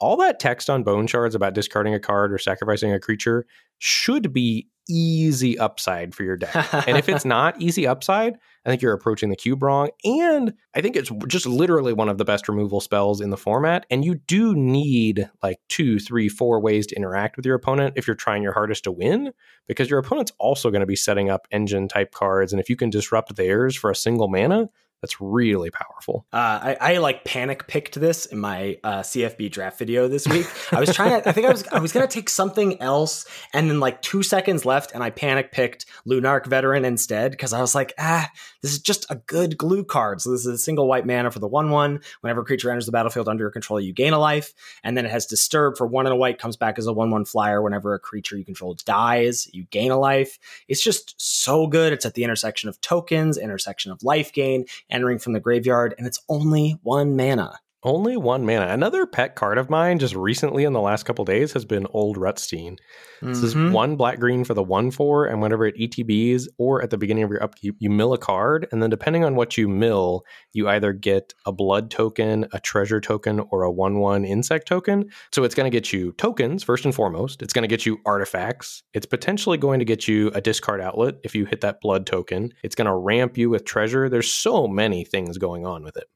[0.00, 3.44] all that text on bone shards about discarding a card or sacrificing a creature
[3.78, 6.54] should be easy upside for your deck.
[6.88, 9.88] and if it's not easy upside, I think you're approaching the cube wrong.
[10.04, 13.86] And I think it's just literally one of the best removal spells in the format.
[13.90, 18.06] And you do need like two, three, four ways to interact with your opponent if
[18.06, 19.32] you're trying your hardest to win,
[19.66, 22.52] because your opponent's also going to be setting up engine type cards.
[22.52, 24.68] And if you can disrupt theirs for a single mana,
[25.00, 26.26] that's really powerful.
[26.32, 30.46] Uh, I, I, like panic picked this in my uh, CFB draft video this week.
[30.72, 33.70] I was trying to, I think I was, I was to take something else, and
[33.70, 37.74] then like two seconds left, and I panic picked Lunarch Veteran instead because I was
[37.74, 40.20] like, ah, this is just a good glue card.
[40.20, 42.00] So this is a single white mana for the one one.
[42.20, 44.52] Whenever a creature enters the battlefield under your control, you gain a life,
[44.84, 47.10] and then it has Disturb for one and a white, comes back as a one
[47.10, 47.62] one flyer.
[47.62, 50.38] Whenever a creature you control dies, you gain a life.
[50.68, 51.92] It's just so good.
[51.92, 56.06] It's at the intersection of tokens, intersection of life gain entering from the graveyard, and
[56.06, 57.58] it's only one mana.
[57.82, 58.66] Only one mana.
[58.66, 62.18] Another pet card of mine just recently in the last couple days has been Old
[62.18, 62.72] Rutstein.
[62.72, 63.28] Mm-hmm.
[63.28, 63.72] This is mm-hmm.
[63.72, 67.22] one black green for the one four, and whenever it ETBs or at the beginning
[67.22, 70.68] of your upkeep, you mill a card, and then depending on what you mill, you
[70.68, 75.08] either get a blood token, a treasure token, or a one one insect token.
[75.32, 77.40] So it's going to get you tokens first and foremost.
[77.40, 78.82] It's going to get you artifacts.
[78.92, 82.52] It's potentially going to get you a discard outlet if you hit that blood token.
[82.62, 84.10] It's going to ramp you with treasure.
[84.10, 86.08] There's so many things going on with it.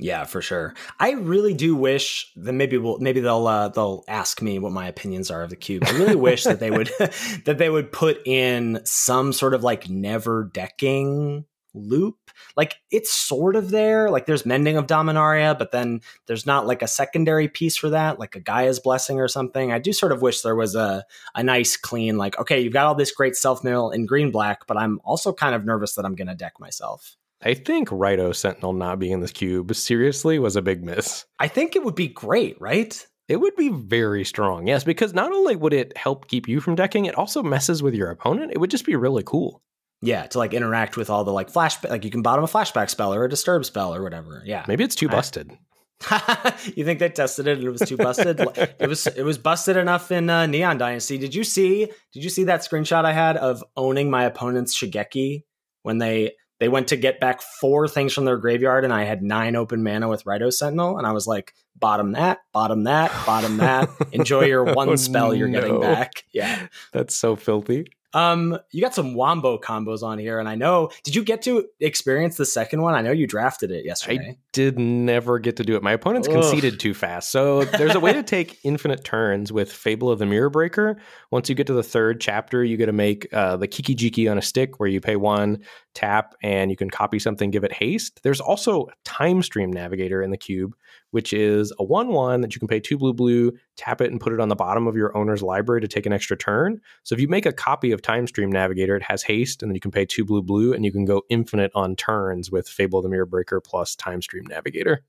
[0.00, 0.74] Yeah, for sure.
[1.00, 4.86] I really do wish that maybe we'll maybe they'll uh, they'll ask me what my
[4.86, 5.82] opinions are of the cube.
[5.86, 6.90] I really wish that they would
[7.44, 12.16] that they would put in some sort of like never decking loop.
[12.56, 14.08] Like it's sort of there.
[14.08, 18.20] Like there's mending of Dominaria, but then there's not like a secondary piece for that,
[18.20, 19.72] like a Gaia's blessing or something.
[19.72, 22.86] I do sort of wish there was a a nice clean like okay, you've got
[22.86, 26.04] all this great self mill in green black, but I'm also kind of nervous that
[26.04, 27.16] I'm going to deck myself.
[27.42, 31.24] I think Reito Sentinel not being in this cube seriously was a big miss.
[31.38, 33.06] I think it would be great, right?
[33.28, 36.74] It would be very strong, yes, because not only would it help keep you from
[36.74, 38.52] decking, it also messes with your opponent.
[38.52, 39.62] It would just be really cool.
[40.00, 42.88] Yeah, to like interact with all the like flash, like you can bottom a flashback
[42.88, 44.42] spell or a disturb spell or whatever.
[44.46, 45.52] Yeah, maybe it's too busted.
[46.76, 48.40] you think they tested it and it was too busted?
[48.78, 51.18] it was it was busted enough in uh, Neon Dynasty.
[51.18, 51.86] Did you see?
[52.12, 55.42] Did you see that screenshot I had of owning my opponent's Shigeki
[55.82, 59.22] when they they went to get back four things from their graveyard, and I had
[59.22, 63.58] nine open mana with Reito Sentinel, and I was like, bottom that, bottom that, bottom
[63.58, 63.88] that.
[64.12, 65.60] Enjoy your one oh, spell you're no.
[65.60, 66.24] getting back.
[66.32, 67.86] Yeah, that's so filthy.
[68.14, 70.90] Um, you got some wombo combos on here, and I know.
[71.04, 72.94] Did you get to experience the second one?
[72.94, 74.30] I know you drafted it yesterday.
[74.30, 75.82] I did never get to do it.
[75.82, 76.34] My opponents Ugh.
[76.34, 77.30] conceded too fast.
[77.30, 80.98] So there's a way to take infinite turns with Fable of the Mirror Breaker.
[81.30, 84.30] Once you get to the third chapter, you get to make uh, the Kiki Jiki
[84.30, 85.62] on a stick, where you pay one
[85.94, 88.20] tap and you can copy something, give it haste.
[88.22, 90.74] There's also Time Stream Navigator in the cube,
[91.10, 94.20] which is a 1 1 that you can pay two blue blue, tap it, and
[94.20, 96.80] put it on the bottom of your owner's library to take an extra turn.
[97.02, 99.74] So if you make a copy of Time Stream Navigator, it has haste, and then
[99.74, 103.02] you can pay two blue blue, and you can go infinite on turns with Fable
[103.02, 105.04] the Mirror Breaker plus Time Stream Navigator.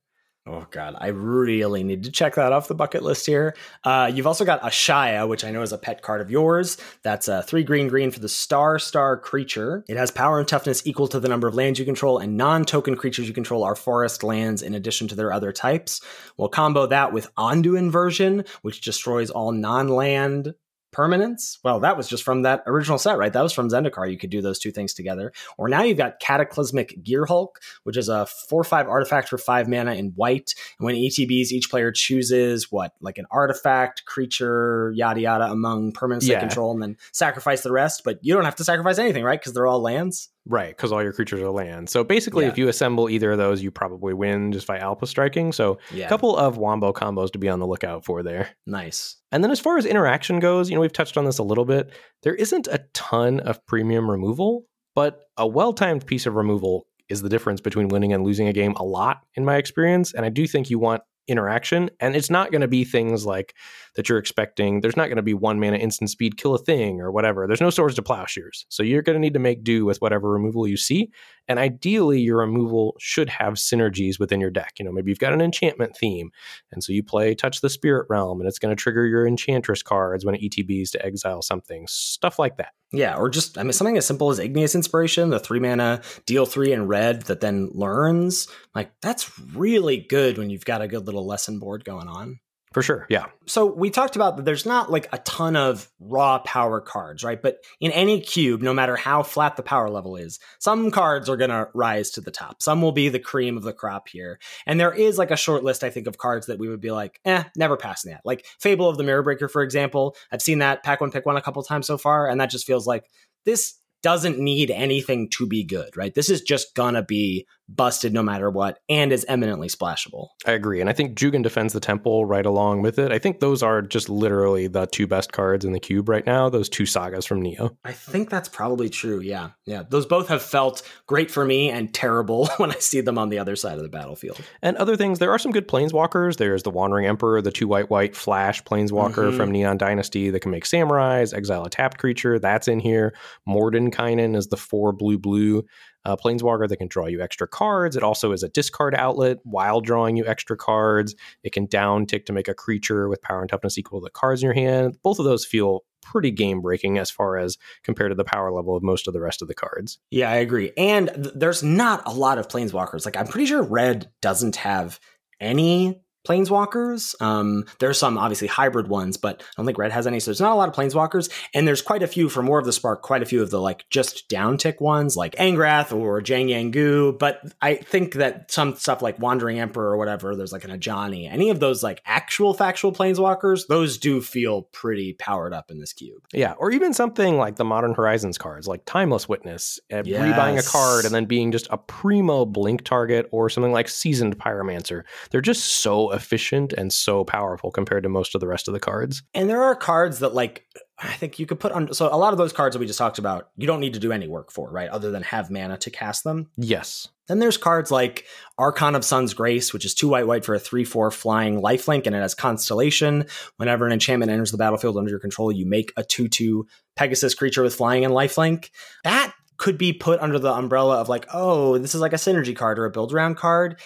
[0.51, 3.55] Oh god, I really need to check that off the bucket list here.
[3.83, 6.77] Uh, you've also got Ashaya, which I know is a pet card of yours.
[7.03, 9.85] That's a three green green for the star star creature.
[9.87, 12.95] It has power and toughness equal to the number of lands you control, and non-token
[12.95, 16.01] creatures you control are forest lands in addition to their other types.
[16.35, 20.55] We'll combo that with Ondu Inversion, which destroys all non-land
[20.91, 21.59] permanents.
[21.63, 23.31] Well, that was just from that original set, right?
[23.31, 24.11] That was from Zendikar.
[24.11, 25.31] You could do those two things together.
[25.57, 29.67] Or now you've got Cataclysmic Gear Hulk, which is a four five artifact for five
[29.67, 30.53] mana in white.
[30.79, 36.27] And when ETBs, each player chooses what, like an artifact, creature, yada yada among permanents
[36.27, 36.35] yeah.
[36.35, 38.03] they control, and then sacrifice the rest.
[38.03, 39.39] But you don't have to sacrifice anything, right?
[39.39, 40.29] Because they're all lands.
[40.49, 41.91] Right, because all your creatures are land.
[41.91, 42.51] So basically, yeah.
[42.51, 45.51] if you assemble either of those, you probably win just by Alpha striking.
[45.51, 46.09] So a yeah.
[46.09, 48.49] couple of wombo combos to be on the lookout for there.
[48.65, 49.17] Nice.
[49.31, 51.65] And then as far as interaction goes, you know, we've touched on this a little
[51.65, 51.91] bit.
[52.23, 57.29] There isn't a ton of premium removal, but a well-timed piece of removal is the
[57.29, 60.15] difference between winning and losing a game a lot in my experience.
[60.15, 61.91] And I do think you want interaction.
[61.99, 63.53] And it's not going to be things like
[63.95, 64.81] that you're expecting.
[64.81, 67.47] There's not going to be one mana instant speed kill a thing or whatever.
[67.47, 68.65] There's no swords to plowshares.
[68.69, 71.11] So you're going to need to make do with whatever removal you see.
[71.47, 74.73] And ideally, your removal should have synergies within your deck.
[74.77, 76.31] You know, maybe you've got an enchantment theme.
[76.71, 79.81] And so you play Touch the Spirit Realm and it's going to trigger your Enchantress
[79.81, 81.85] cards when it ETBs to exile something.
[81.87, 82.73] Stuff like that.
[82.91, 86.47] Yeah, or just I mean something as simple as Igneous Inspiration, the three mana deal
[86.47, 88.47] three in red that then learns.
[88.73, 92.39] Like that's really good when you've got a good little lesson board going on.
[92.71, 93.25] For sure, yeah.
[93.47, 97.41] So we talked about that there's not like a ton of raw power cards, right?
[97.41, 101.37] But in any cube, no matter how flat the power level is, some cards are
[101.37, 102.61] going to rise to the top.
[102.61, 104.39] Some will be the cream of the crop here.
[104.67, 106.91] And there is like a short list, I think, of cards that we would be
[106.91, 108.21] like, eh, never passing that.
[108.23, 110.15] Like Fable of the Mirror Breaker, for example.
[110.31, 112.67] I've seen that pack one, pick one a couple times so far, and that just
[112.67, 113.05] feels like
[113.45, 116.13] this doesn't need anything to be good, right?
[116.13, 120.29] This is just gonna be busted no matter what and is eminently splashable.
[120.45, 120.81] I agree.
[120.81, 123.11] And I think Jugan defends the temple right along with it.
[123.11, 126.49] I think those are just literally the two best cards in the cube right now,
[126.49, 127.77] those two sagas from Neo.
[127.83, 129.21] I think that's probably true.
[129.21, 129.51] Yeah.
[129.65, 129.83] Yeah.
[129.87, 133.39] Those both have felt great for me and terrible when I see them on the
[133.39, 134.41] other side of the battlefield.
[134.61, 136.37] And other things, there are some good planeswalkers.
[136.37, 139.37] There's the Wandering Emperor, the two white white flash planeswalker mm-hmm.
[139.37, 142.39] from Neon Dynasty that can make samurais, exile a tapped creature.
[142.39, 143.13] That's in here.
[143.47, 145.65] Mordenkainen is the four blue blue
[146.05, 147.95] uh, Planeswalker that can draw you extra cards.
[147.95, 151.15] It also is a discard outlet while drawing you extra cards.
[151.43, 154.11] It can down tick to make a creature with power and toughness equal to the
[154.11, 154.97] cards in your hand.
[155.03, 158.75] Both of those feel pretty game breaking as far as compared to the power level
[158.75, 159.99] of most of the rest of the cards.
[160.11, 160.71] Yeah, I agree.
[160.77, 163.05] And th- there's not a lot of Planeswalkers.
[163.05, 164.99] Like, I'm pretty sure Red doesn't have
[165.39, 167.19] any planeswalkers.
[167.21, 170.19] Um, there's some obviously hybrid ones, but I don't think Red has any.
[170.19, 172.65] So there's not a lot of planeswalkers, and there's quite a few for more of
[172.65, 173.01] the Spark.
[173.01, 176.71] Quite a few of the like just down tick ones, like Angrath or Jiang Yang
[176.71, 177.17] Gu.
[177.19, 181.31] But I think that some stuff like Wandering Emperor or whatever, there's like an Ajani.
[181.31, 185.93] Any of those like actual factual planeswalkers, those do feel pretty powered up in this
[185.93, 186.21] cube.
[186.33, 190.21] Yeah, or even something like the Modern Horizons cards, like Timeless Witness, uh, yes.
[190.21, 194.37] rebuying a card and then being just a primo blink target, or something like Seasoned
[194.37, 195.03] Pyromancer.
[195.31, 198.79] They're just so efficient and so powerful compared to most of the rest of the
[198.79, 199.23] cards.
[199.33, 200.65] And there are cards that like
[201.01, 202.99] I think you could put on so a lot of those cards that we just
[202.99, 204.89] talked about, you don't need to do any work for, right?
[204.89, 206.49] Other than have mana to cast them.
[206.57, 207.07] Yes.
[207.27, 208.25] Then there's cards like
[208.57, 212.05] Archon of Sun's Grace, which is two white white for a three four flying lifelink,
[212.05, 213.27] and it has Constellation.
[213.57, 217.35] Whenever an enchantment enters the battlefield under your control, you make a two two Pegasus
[217.35, 218.69] creature with flying and lifelink.
[219.03, 222.55] That could be put under the umbrella of like, oh, this is like a synergy
[222.55, 223.79] card or a build around card.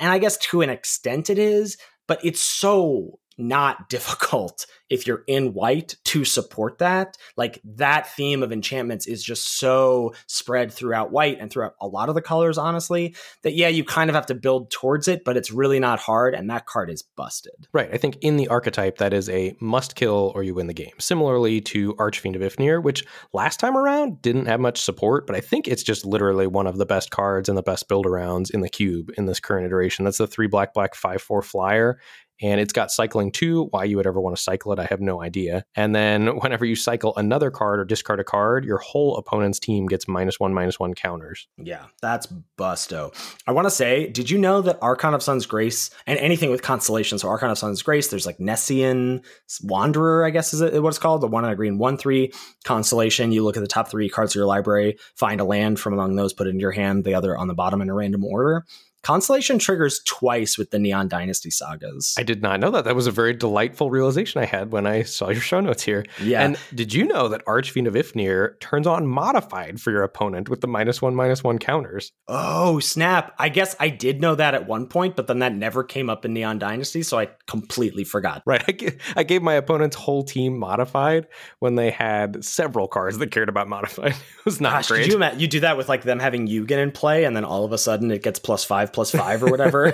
[0.00, 1.76] And I guess to an extent it is,
[2.08, 7.16] but it's so not difficult if you're in white to support that.
[7.36, 12.08] Like that theme of enchantments is just so spread throughout white and throughout a lot
[12.08, 15.36] of the colors, honestly, that yeah, you kind of have to build towards it, but
[15.36, 16.34] it's really not hard.
[16.34, 17.68] And that card is busted.
[17.72, 17.88] Right.
[17.92, 20.92] I think in the archetype, that is a must kill or you win the game.
[20.98, 25.40] Similarly to Archfiend of Ifnir, which last time around didn't have much support, but I
[25.40, 28.60] think it's just literally one of the best cards and the best build arounds in
[28.60, 30.04] the cube in this current iteration.
[30.04, 31.98] That's the three black, black, five, four flyer
[32.40, 33.68] and it's got cycling too.
[33.70, 35.64] Why you would ever want to cycle it, I have no idea.
[35.74, 39.86] And then whenever you cycle another card or discard a card, your whole opponent's team
[39.86, 41.48] gets minus one, minus one counters.
[41.56, 42.28] Yeah, that's
[42.58, 43.14] busto.
[43.46, 46.62] I want to say, did you know that Archon of Sun's Grace and anything with
[46.62, 49.24] constellation, so Archon of Sun's Grace, there's like Nessian
[49.62, 52.32] Wanderer, I guess is what it's called, the one on a green one three
[52.64, 53.32] constellation.
[53.32, 56.16] You look at the top three cards of your library, find a land from among
[56.16, 58.64] those, put it in your hand, the other on the bottom in a random order.
[59.02, 62.14] Constellation triggers twice with the Neon Dynasty sagas.
[62.18, 62.84] I did not know that.
[62.84, 66.04] That was a very delightful realization I had when I saw your show notes here.
[66.22, 66.42] Yeah.
[66.42, 70.60] And did you know that Archfiend of Ifnir turns on modified for your opponent with
[70.60, 72.12] the minus one, minus one counters?
[72.28, 73.34] Oh, snap.
[73.38, 76.26] I guess I did know that at one point, but then that never came up
[76.26, 78.42] in Neon Dynasty, so I completely forgot.
[78.44, 78.62] Right.
[78.68, 81.26] I, g- I gave my opponent's whole team modified
[81.58, 84.12] when they had several cards that cared about modified.
[84.38, 85.06] it was not Gosh, great.
[85.06, 87.72] You, you do that with like them having Yugen in play, and then all of
[87.72, 89.92] a sudden it gets plus five five plus five or whatever.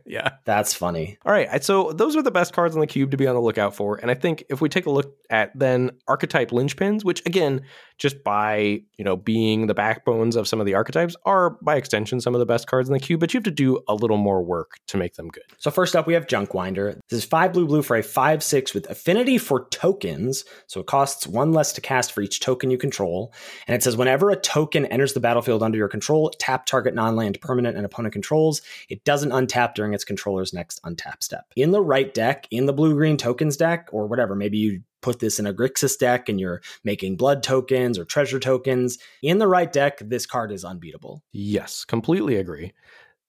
[0.06, 0.30] yeah.
[0.44, 1.18] That's funny.
[1.24, 1.64] All right.
[1.64, 3.96] So those are the best cards on the cube to be on the lookout for.
[3.96, 7.62] And I think if we take a look at then archetype linchpins, which again,
[7.98, 12.20] just by, you know, being the backbones of some of the archetypes are by extension
[12.20, 14.16] some of the best cards in the cube, but you have to do a little
[14.16, 15.44] more work to make them good.
[15.58, 16.98] So first up we have Junkwinder.
[17.08, 20.44] This is five blue blue for a five six with affinity for tokens.
[20.66, 23.32] So it costs one less to cast for each token you control.
[23.66, 27.40] And it says whenever a token enters the battlefield under your control, tap target non-land
[27.40, 28.62] permanent and opponent controls.
[28.88, 31.46] It doesn't untap during its controller's next untap step.
[31.56, 35.20] In the right deck, in the blue green tokens deck, or whatever, maybe you put
[35.20, 38.96] this in a Grixis deck and you're making blood tokens or treasure tokens.
[39.22, 41.22] In the right deck, this card is unbeatable.
[41.30, 42.72] Yes, completely agree.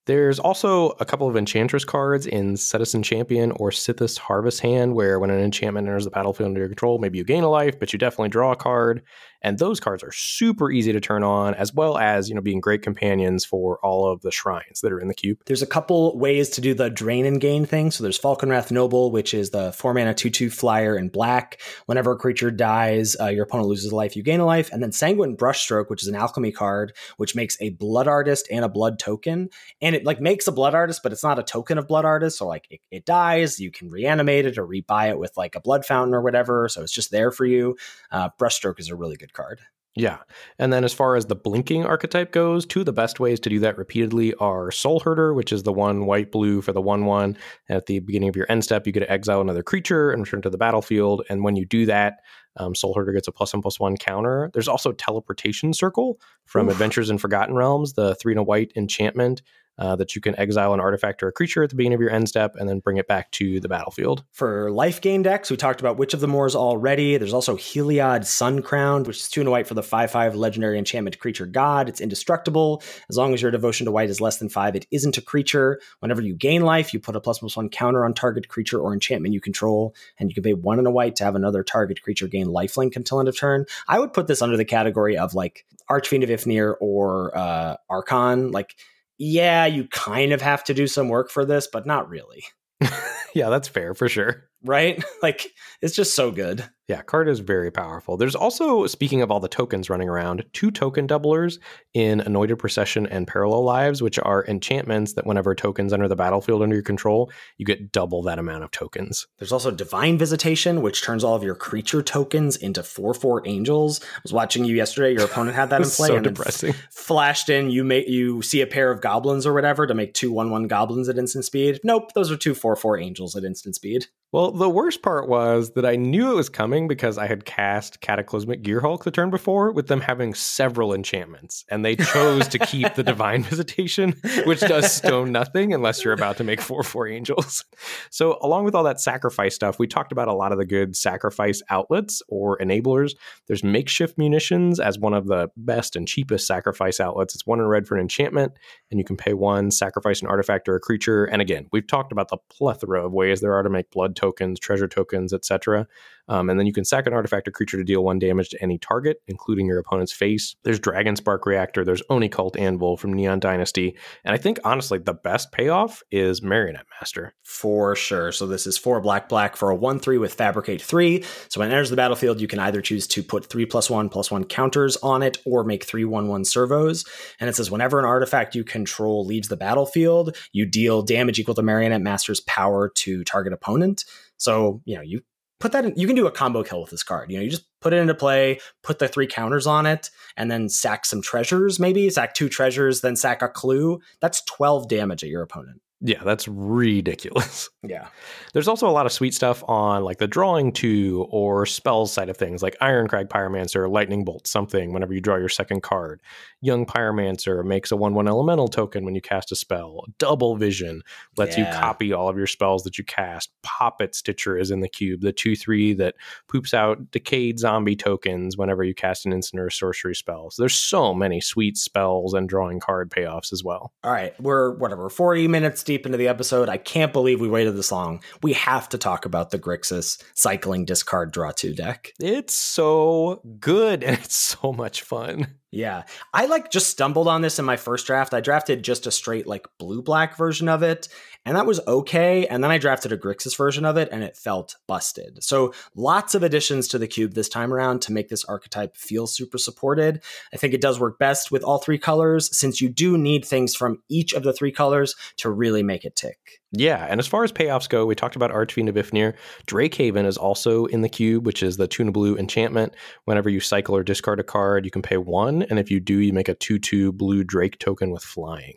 [0.06, 5.20] There's also a couple of Enchantress cards in Setessan Champion or Sythis Harvest Hand, where
[5.20, 7.92] when an enchantment enters the battlefield under your control, maybe you gain a life, but
[7.92, 9.02] you definitely draw a card.
[9.46, 12.60] And those cards are super easy to turn on, as well as, you know, being
[12.60, 15.38] great companions for all of the shrines that are in the cube.
[15.46, 17.92] There's a couple ways to do the drain and gain thing.
[17.92, 21.62] So there's Falkenrath Noble, which is the four mana 2 2 flyer in black.
[21.86, 24.72] Whenever a creature dies, uh, your opponent loses a life, you gain a life.
[24.74, 28.66] And then Sanguine Brushstroke, which is an alchemy card, which makes a blood artist and
[28.66, 29.50] a blood token.
[29.80, 32.40] And it like makes a blood artist, but it's not a token of blood artist.
[32.40, 35.62] So like it, it dies, you can reanimate it or rebuy it with like a
[35.62, 36.68] blood fountain or whatever.
[36.68, 37.78] So it's just there for you.
[38.10, 39.60] Uh, Brushstroke is a really good card.
[39.96, 40.18] Yeah.
[40.60, 43.50] And then as far as the blinking archetype goes, two of the best ways to
[43.50, 47.06] do that repeatedly are Soul Herder, which is the one white blue for the 1
[47.06, 47.38] 1.
[47.70, 50.42] At the beginning of your end step, you get to exile another creature and return
[50.42, 51.24] to the battlefield.
[51.30, 52.16] And when you do that,
[52.58, 54.50] um, Soul Herder gets a plus one plus one counter.
[54.54, 56.74] There's also Teleportation Circle from Oof.
[56.74, 59.42] Adventures in Forgotten Realms, the three and a white enchantment
[59.78, 62.12] uh, that you can exile an artifact or a creature at the beginning of your
[62.12, 64.24] end step and then bring it back to the battlefield.
[64.32, 67.18] For life gain decks, we talked about Witch of the Moors already.
[67.18, 70.36] There's also Heliod Sun Crown, which is two and a white for the 5 5
[70.36, 71.90] legendary enchantment creature god.
[71.90, 72.82] It's indestructible.
[73.10, 75.80] As long as your devotion to white is less than five, it isn't a creature.
[76.00, 78.94] Whenever you gain life, you put a plus plus one counter on target creature or
[78.94, 82.02] enchantment you control, and you can pay one and a white to have another target
[82.02, 83.66] creature gain lifelink until end of turn.
[83.88, 88.52] I would put this under the category of like Archfiend of Ifnir or uh, Archon.
[88.52, 88.76] Like,
[89.18, 92.44] yeah, you kind of have to do some work for this, but not really.
[93.36, 94.46] yeah, that's fair for sure.
[94.66, 95.04] Right?
[95.22, 96.64] Like, it's just so good.
[96.88, 98.16] Yeah, card is very powerful.
[98.16, 101.58] There's also, speaking of all the tokens running around, two token doublers
[101.96, 106.62] in Anointed Procession and Parallel Lives, which are enchantments that whenever tokens enter the battlefield
[106.62, 109.26] under your control, you get double that amount of tokens.
[109.40, 114.02] There's also Divine Visitation, which turns all of your creature tokens into 4 4 angels.
[114.04, 115.14] I was watching you yesterday.
[115.14, 116.10] Your opponent had that in play.
[116.10, 116.70] so depressing.
[116.70, 120.14] F- flashed in, you make you see a pair of goblins or whatever to make
[120.14, 121.80] two 1 1 goblins at instant speed.
[121.84, 124.06] Nope, those are two 4 4 angels at instant speed.
[124.36, 128.02] Well, the worst part was that I knew it was coming because I had cast
[128.02, 132.96] Cataclysmic Gearhulk the turn before with them having several enchantments, and they chose to keep
[132.96, 134.14] the Divine Visitation,
[134.44, 137.64] which does stone nothing unless you're about to make 4 4 angels.
[138.10, 140.98] So, along with all that sacrifice stuff, we talked about a lot of the good
[140.98, 143.14] sacrifice outlets or enablers.
[143.48, 147.36] There's Makeshift Munitions as one of the best and cheapest sacrifice outlets.
[147.36, 148.52] It's one in red for an enchantment,
[148.92, 151.24] and you can pay one, sacrifice an artifact or a creature.
[151.24, 154.60] And again, we've talked about the plethora of ways there are to make blood tokens,
[154.60, 155.88] treasure tokens, etc.
[156.28, 158.62] Um, and then you can sack an artifact or creature to deal one damage to
[158.62, 160.56] any target, including your opponent's face.
[160.64, 163.96] There's Dragon Spark Reactor, there's Oni Cult Anvil from Neon Dynasty.
[164.24, 167.34] And I think, honestly, the best payoff is Marionette Master.
[167.44, 168.32] For sure.
[168.32, 171.24] So this is four black, black for a 1 3 with Fabricate 3.
[171.50, 174.10] So when it enters the battlefield, you can either choose to put 3 plus 1
[174.10, 177.06] plus 1 counters on it or make 3 1 1 servos.
[177.40, 181.56] And it says whenever an artifact you control leaves the battlefield, you deal damage equal
[181.56, 184.06] to Marionette Master's power to target opponent.
[184.38, 185.22] So, you know, you
[185.60, 187.32] put that in, you can do a combo kill with this card.
[187.32, 190.50] You know, you just put it into play, put the three counters on it, and
[190.50, 194.00] then sack some treasures, maybe sack two treasures, then sack a clue.
[194.22, 195.82] That's 12 damage at your opponent.
[196.06, 197.70] Yeah, that's ridiculous.
[197.88, 198.08] Yeah.
[198.54, 202.30] There's also a lot of sweet stuff on like the drawing two or spells side
[202.30, 206.20] of things, like Irencrag Pyromancer, Lightning Bolt, something whenever you draw your second card.
[206.62, 210.04] Young Pyromancer makes a 1 1 elemental token when you cast a spell.
[210.18, 211.04] Double Vision
[211.38, 211.72] lets yeah.
[211.72, 213.52] you copy all of your spells that you cast.
[213.62, 216.16] Poppet Stitcher is in the cube, the 2 3 that
[216.50, 220.50] poops out decayed zombie tokens whenever you cast an instant or sorcery spell.
[220.50, 223.94] So there's so many sweet spells and drawing card payoffs as well.
[224.04, 226.68] All right, we're whatever, 40 minutes deep into the episode.
[226.68, 228.24] I can't believe we waited this long.
[228.42, 232.12] We have to talk about the Grixis cycling discard draw two deck.
[232.20, 235.56] It's so good and it's so much fun.
[235.70, 236.04] Yeah.
[236.34, 238.34] I like just stumbled on this in my first draft.
[238.34, 241.10] I drafted just a straight like blue black version of it,
[241.46, 242.48] and that was okay.
[242.48, 245.44] And then I drafted a Grixis version of it, and it felt busted.
[245.44, 249.28] So lots of additions to the cube this time around to make this archetype feel
[249.28, 250.24] super supported.
[250.54, 253.76] I think it does work best with all three colors, since you do need things
[253.76, 256.62] from each of the three colors to really make it tick.
[256.72, 259.34] Yeah, and as far as payoffs go, we talked about Archfiend of Ifnir.
[259.68, 262.94] Drakehaven is also in the cube, which is the Tuna Blue enchantment.
[263.26, 266.20] Whenever you cycle or discard a card, you can pay one, and if you do,
[266.20, 268.76] you make a 2 2 blue Drake token with flying.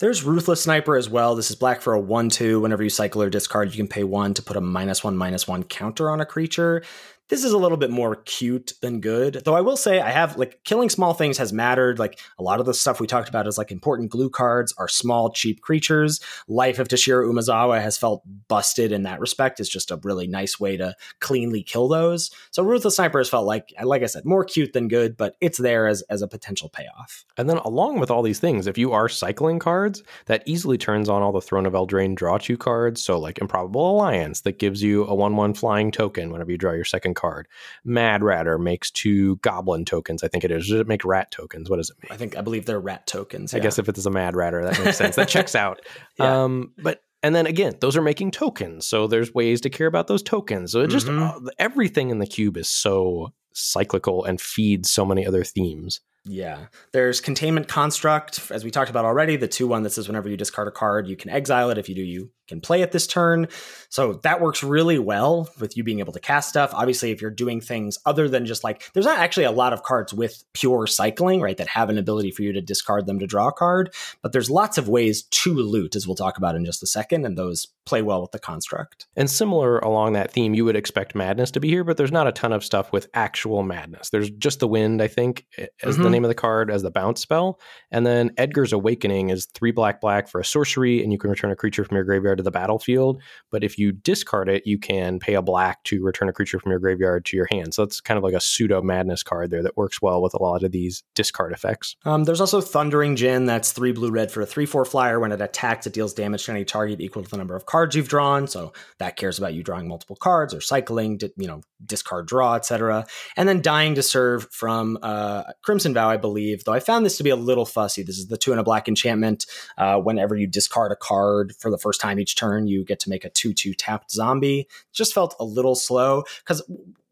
[0.00, 1.34] There's Ruthless Sniper as well.
[1.34, 2.60] This is black for a 1 2.
[2.60, 5.48] Whenever you cycle or discard, you can pay one to put a minus one, minus
[5.48, 6.84] one counter on a creature.
[7.28, 9.42] This is a little bit more cute than good.
[9.44, 11.98] Though I will say I have like killing small things has mattered.
[11.98, 14.88] Like a lot of the stuff we talked about is like important glue cards are
[14.88, 16.20] small, cheap creatures.
[16.48, 19.60] Life of Toshiro Umezawa has felt busted in that respect.
[19.60, 22.30] It's just a really nice way to cleanly kill those.
[22.50, 25.58] So Ruthless Sniper has felt like, like I said, more cute than good, but it's
[25.58, 27.26] there as, as a potential payoff.
[27.36, 31.10] And then along with all these things, if you are cycling cards, that easily turns
[31.10, 33.02] on all the Throne of Eldraine draw two cards.
[33.02, 36.72] So like Improbable Alliance that gives you a 1 1 flying token whenever you draw
[36.72, 37.46] your second card.
[37.84, 40.22] Mad Ratter makes two Goblin tokens.
[40.22, 40.68] I think it is.
[40.68, 41.68] Does it make Rat tokens?
[41.68, 42.12] What does it make?
[42.12, 43.52] I think I believe they're Rat tokens.
[43.52, 45.16] I guess if it is a Mad Ratter, that makes sense.
[45.16, 45.80] that checks out.
[46.18, 46.44] Yeah.
[46.44, 50.06] Um, but and then again, those are making tokens, so there's ways to care about
[50.06, 50.72] those tokens.
[50.72, 51.46] So it just Mhm.
[51.46, 56.00] uh, everything in the cube is so cyclical and feeds so many other themes.
[56.24, 56.66] Yeah.
[56.92, 59.36] There's containment construct, as we talked about already.
[59.36, 61.78] The 2 1 that says whenever you discard a card, you can exile it.
[61.78, 63.46] If you do, you can play it this turn.
[63.90, 66.72] So that works really well with you being able to cast stuff.
[66.74, 69.82] Obviously, if you're doing things other than just like, there's not actually a lot of
[69.82, 73.26] cards with pure cycling, right, that have an ability for you to discard them to
[73.26, 73.94] draw a card.
[74.22, 77.24] But there's lots of ways to loot, as we'll talk about in just a second.
[77.24, 79.06] And those play well with the construct.
[79.16, 82.26] And similar along that theme, you would expect madness to be here, but there's not
[82.26, 84.10] a ton of stuff with actual madness.
[84.10, 85.46] There's just the wind, I think,
[85.82, 86.10] as the Mhm.
[86.10, 87.58] name of the card, as the bounce spell.
[87.90, 91.50] And then Edgar's Awakening is three black black for a sorcery, and you can return
[91.50, 93.20] a creature from your graveyard to the battlefield.
[93.50, 96.70] But if you discard it, you can pay a black to return a creature from
[96.70, 97.74] your graveyard to your hand.
[97.74, 100.42] So that's kind of like a pseudo madness card there that works well with a
[100.42, 101.96] lot of these discard effects.
[102.04, 103.46] Um, there's also Thundering Djinn.
[103.46, 105.20] That's three blue red for a three four flyer.
[105.20, 107.94] When it attacks, it deals damage to any target equal to the number of cards
[107.94, 108.46] you've drawn.
[108.46, 113.06] So that cares about you drawing multiple cards or cycling, you know, discard draw, etc.
[113.36, 116.64] And then Dying to Serve from uh, Crimson Vow, I believe.
[116.64, 118.02] Though I found this to be a little fussy.
[118.02, 119.46] This is the two and a black enchantment.
[119.76, 123.10] Uh, whenever you discard a card for the first time each turn, you get to
[123.10, 124.68] make a two two tapped zombie.
[124.92, 126.62] Just felt a little slow because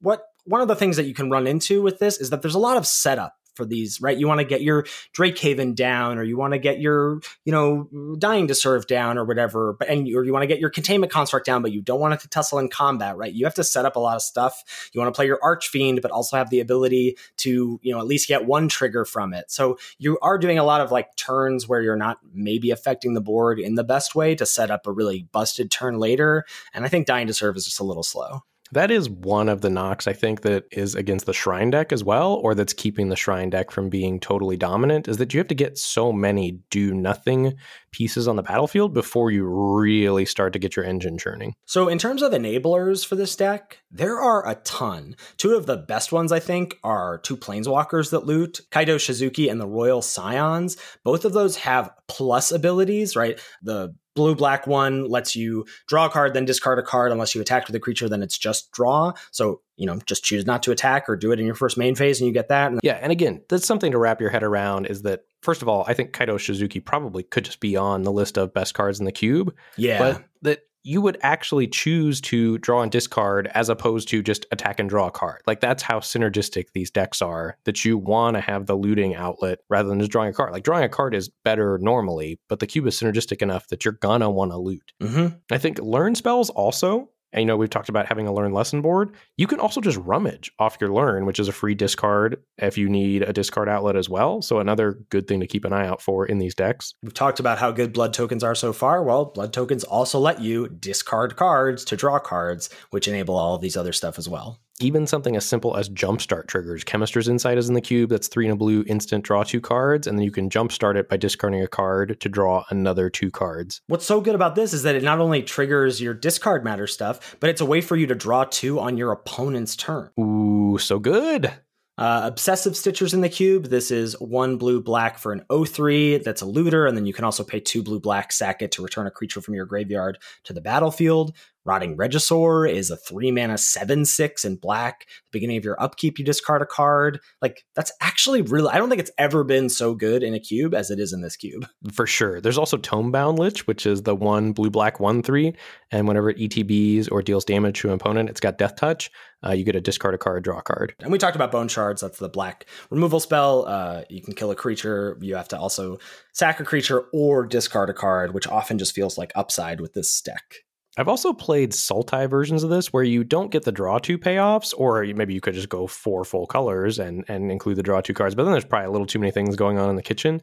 [0.01, 2.55] what one of the things that you can run into with this is that there's
[2.55, 4.17] a lot of setup for these, right?
[4.17, 7.53] You want to get your Drake Haven down, or you want to get your, you
[7.53, 10.71] know, dying to serve down, or whatever, but and or you want to get your
[10.71, 13.33] containment construct down, but you don't want it to tussle in combat, right?
[13.33, 14.91] You have to set up a lot of stuff.
[14.93, 18.07] You want to play your Archfiend, but also have the ability to, you know, at
[18.07, 19.51] least get one trigger from it.
[19.51, 23.21] So you are doing a lot of like turns where you're not maybe affecting the
[23.21, 26.45] board in the best way to set up a really busted turn later.
[26.75, 28.43] And I think dying to serve is just a little slow.
[28.73, 32.03] That is one of the knocks I think that is against the shrine deck as
[32.03, 35.49] well, or that's keeping the shrine deck from being totally dominant, is that you have
[35.49, 37.55] to get so many do nothing
[37.93, 41.55] pieces on the battlefield before you really start to get your engine churning.
[41.65, 45.17] So, in terms of enablers for this deck, there are a ton.
[45.37, 49.61] Two of the best ones, I think, are two planeswalkers that loot Kaito Shizuki and
[49.61, 50.77] the Royal Scions.
[51.05, 53.41] Both of those have plus abilities, right?
[53.63, 57.41] The blue black one lets you draw a card, then discard a card unless you
[57.41, 59.13] attack with a creature, then it's just draw.
[59.31, 61.95] So, you know, just choose not to attack or do it in your first main
[61.95, 62.73] phase and you get that.
[62.73, 65.69] And Yeah, and again, that's something to wrap your head around is that first of
[65.69, 68.99] all, I think Kaito Shizuki probably could just be on the list of best cards
[68.99, 69.99] in the cube, yeah.
[69.99, 74.79] but that you would actually choose to draw and discard as opposed to just attack
[74.79, 75.43] and draw a card.
[75.45, 77.59] Like that's how synergistic these decks are.
[77.65, 80.53] That you want to have the looting outlet rather than just drawing a card.
[80.53, 83.99] Like drawing a card is better normally, but the cube is synergistic enough that you're
[84.01, 84.93] gonna want to loot.
[85.03, 87.11] hmm I think learn spells also.
[87.37, 89.15] And you know, we've talked about having a learn lesson board.
[89.37, 92.89] You can also just rummage off your learn, which is a free discard if you
[92.89, 94.41] need a discard outlet as well.
[94.41, 96.95] So another good thing to keep an eye out for in these decks.
[97.03, 99.03] We've talked about how good blood tokens are so far.
[99.03, 103.61] Well, blood tokens also let you discard cards to draw cards, which enable all of
[103.61, 104.59] these other stuff as well.
[104.79, 106.85] Even something as simple as jumpstart triggers.
[106.85, 108.11] Chemister's Insight is in the cube.
[108.11, 111.09] That's three in a blue, instant draw two cards, and then you can jumpstart it
[111.09, 113.81] by discarding a card to draw another two cards.
[113.87, 117.37] What's so good about this is that it not only triggers your discard matter stuff,
[117.41, 120.11] but it's a way for you to draw two on your opponent's turn.
[120.21, 121.51] Ooh, so good.
[121.99, 123.67] Uh, Obsessive Stitchers in the cube.
[123.67, 127.25] This is one blue black for an 03 that's a looter, and then you can
[127.25, 130.53] also pay two blue black, sack it to return a creature from your graveyard to
[130.53, 131.35] the battlefield.
[131.67, 135.03] Rotting Regisaur is a three mana 7 6 in black.
[135.03, 137.21] At the beginning of your upkeep, you discard a card.
[137.43, 140.75] Like, that's actually really, I don't think it's ever been so good in a cube
[140.75, 141.67] as it is in this cube.
[141.93, 142.41] For sure.
[142.41, 145.55] There's also Tomebound Lich, which is the one blue black one three,
[145.91, 149.11] and whenever it ETBs or deals damage to an opponent, it's got Death Touch.
[149.45, 150.95] Uh, you get a discard a card, draw a card.
[151.01, 152.01] And we talked about Bone Shards.
[152.01, 153.67] That's the black removal spell.
[153.67, 155.19] Uh, you can kill a creature.
[155.21, 155.99] You have to also
[156.33, 160.21] sack a creature or discard a card, which often just feels like upside with this
[160.21, 160.66] deck.
[160.99, 164.73] I've also played Sultai versions of this where you don't get the draw two payoffs,
[164.77, 168.15] or maybe you could just go four full colors and and include the draw two
[168.15, 168.35] cards.
[168.35, 170.41] But then there's probably a little too many things going on in the kitchen.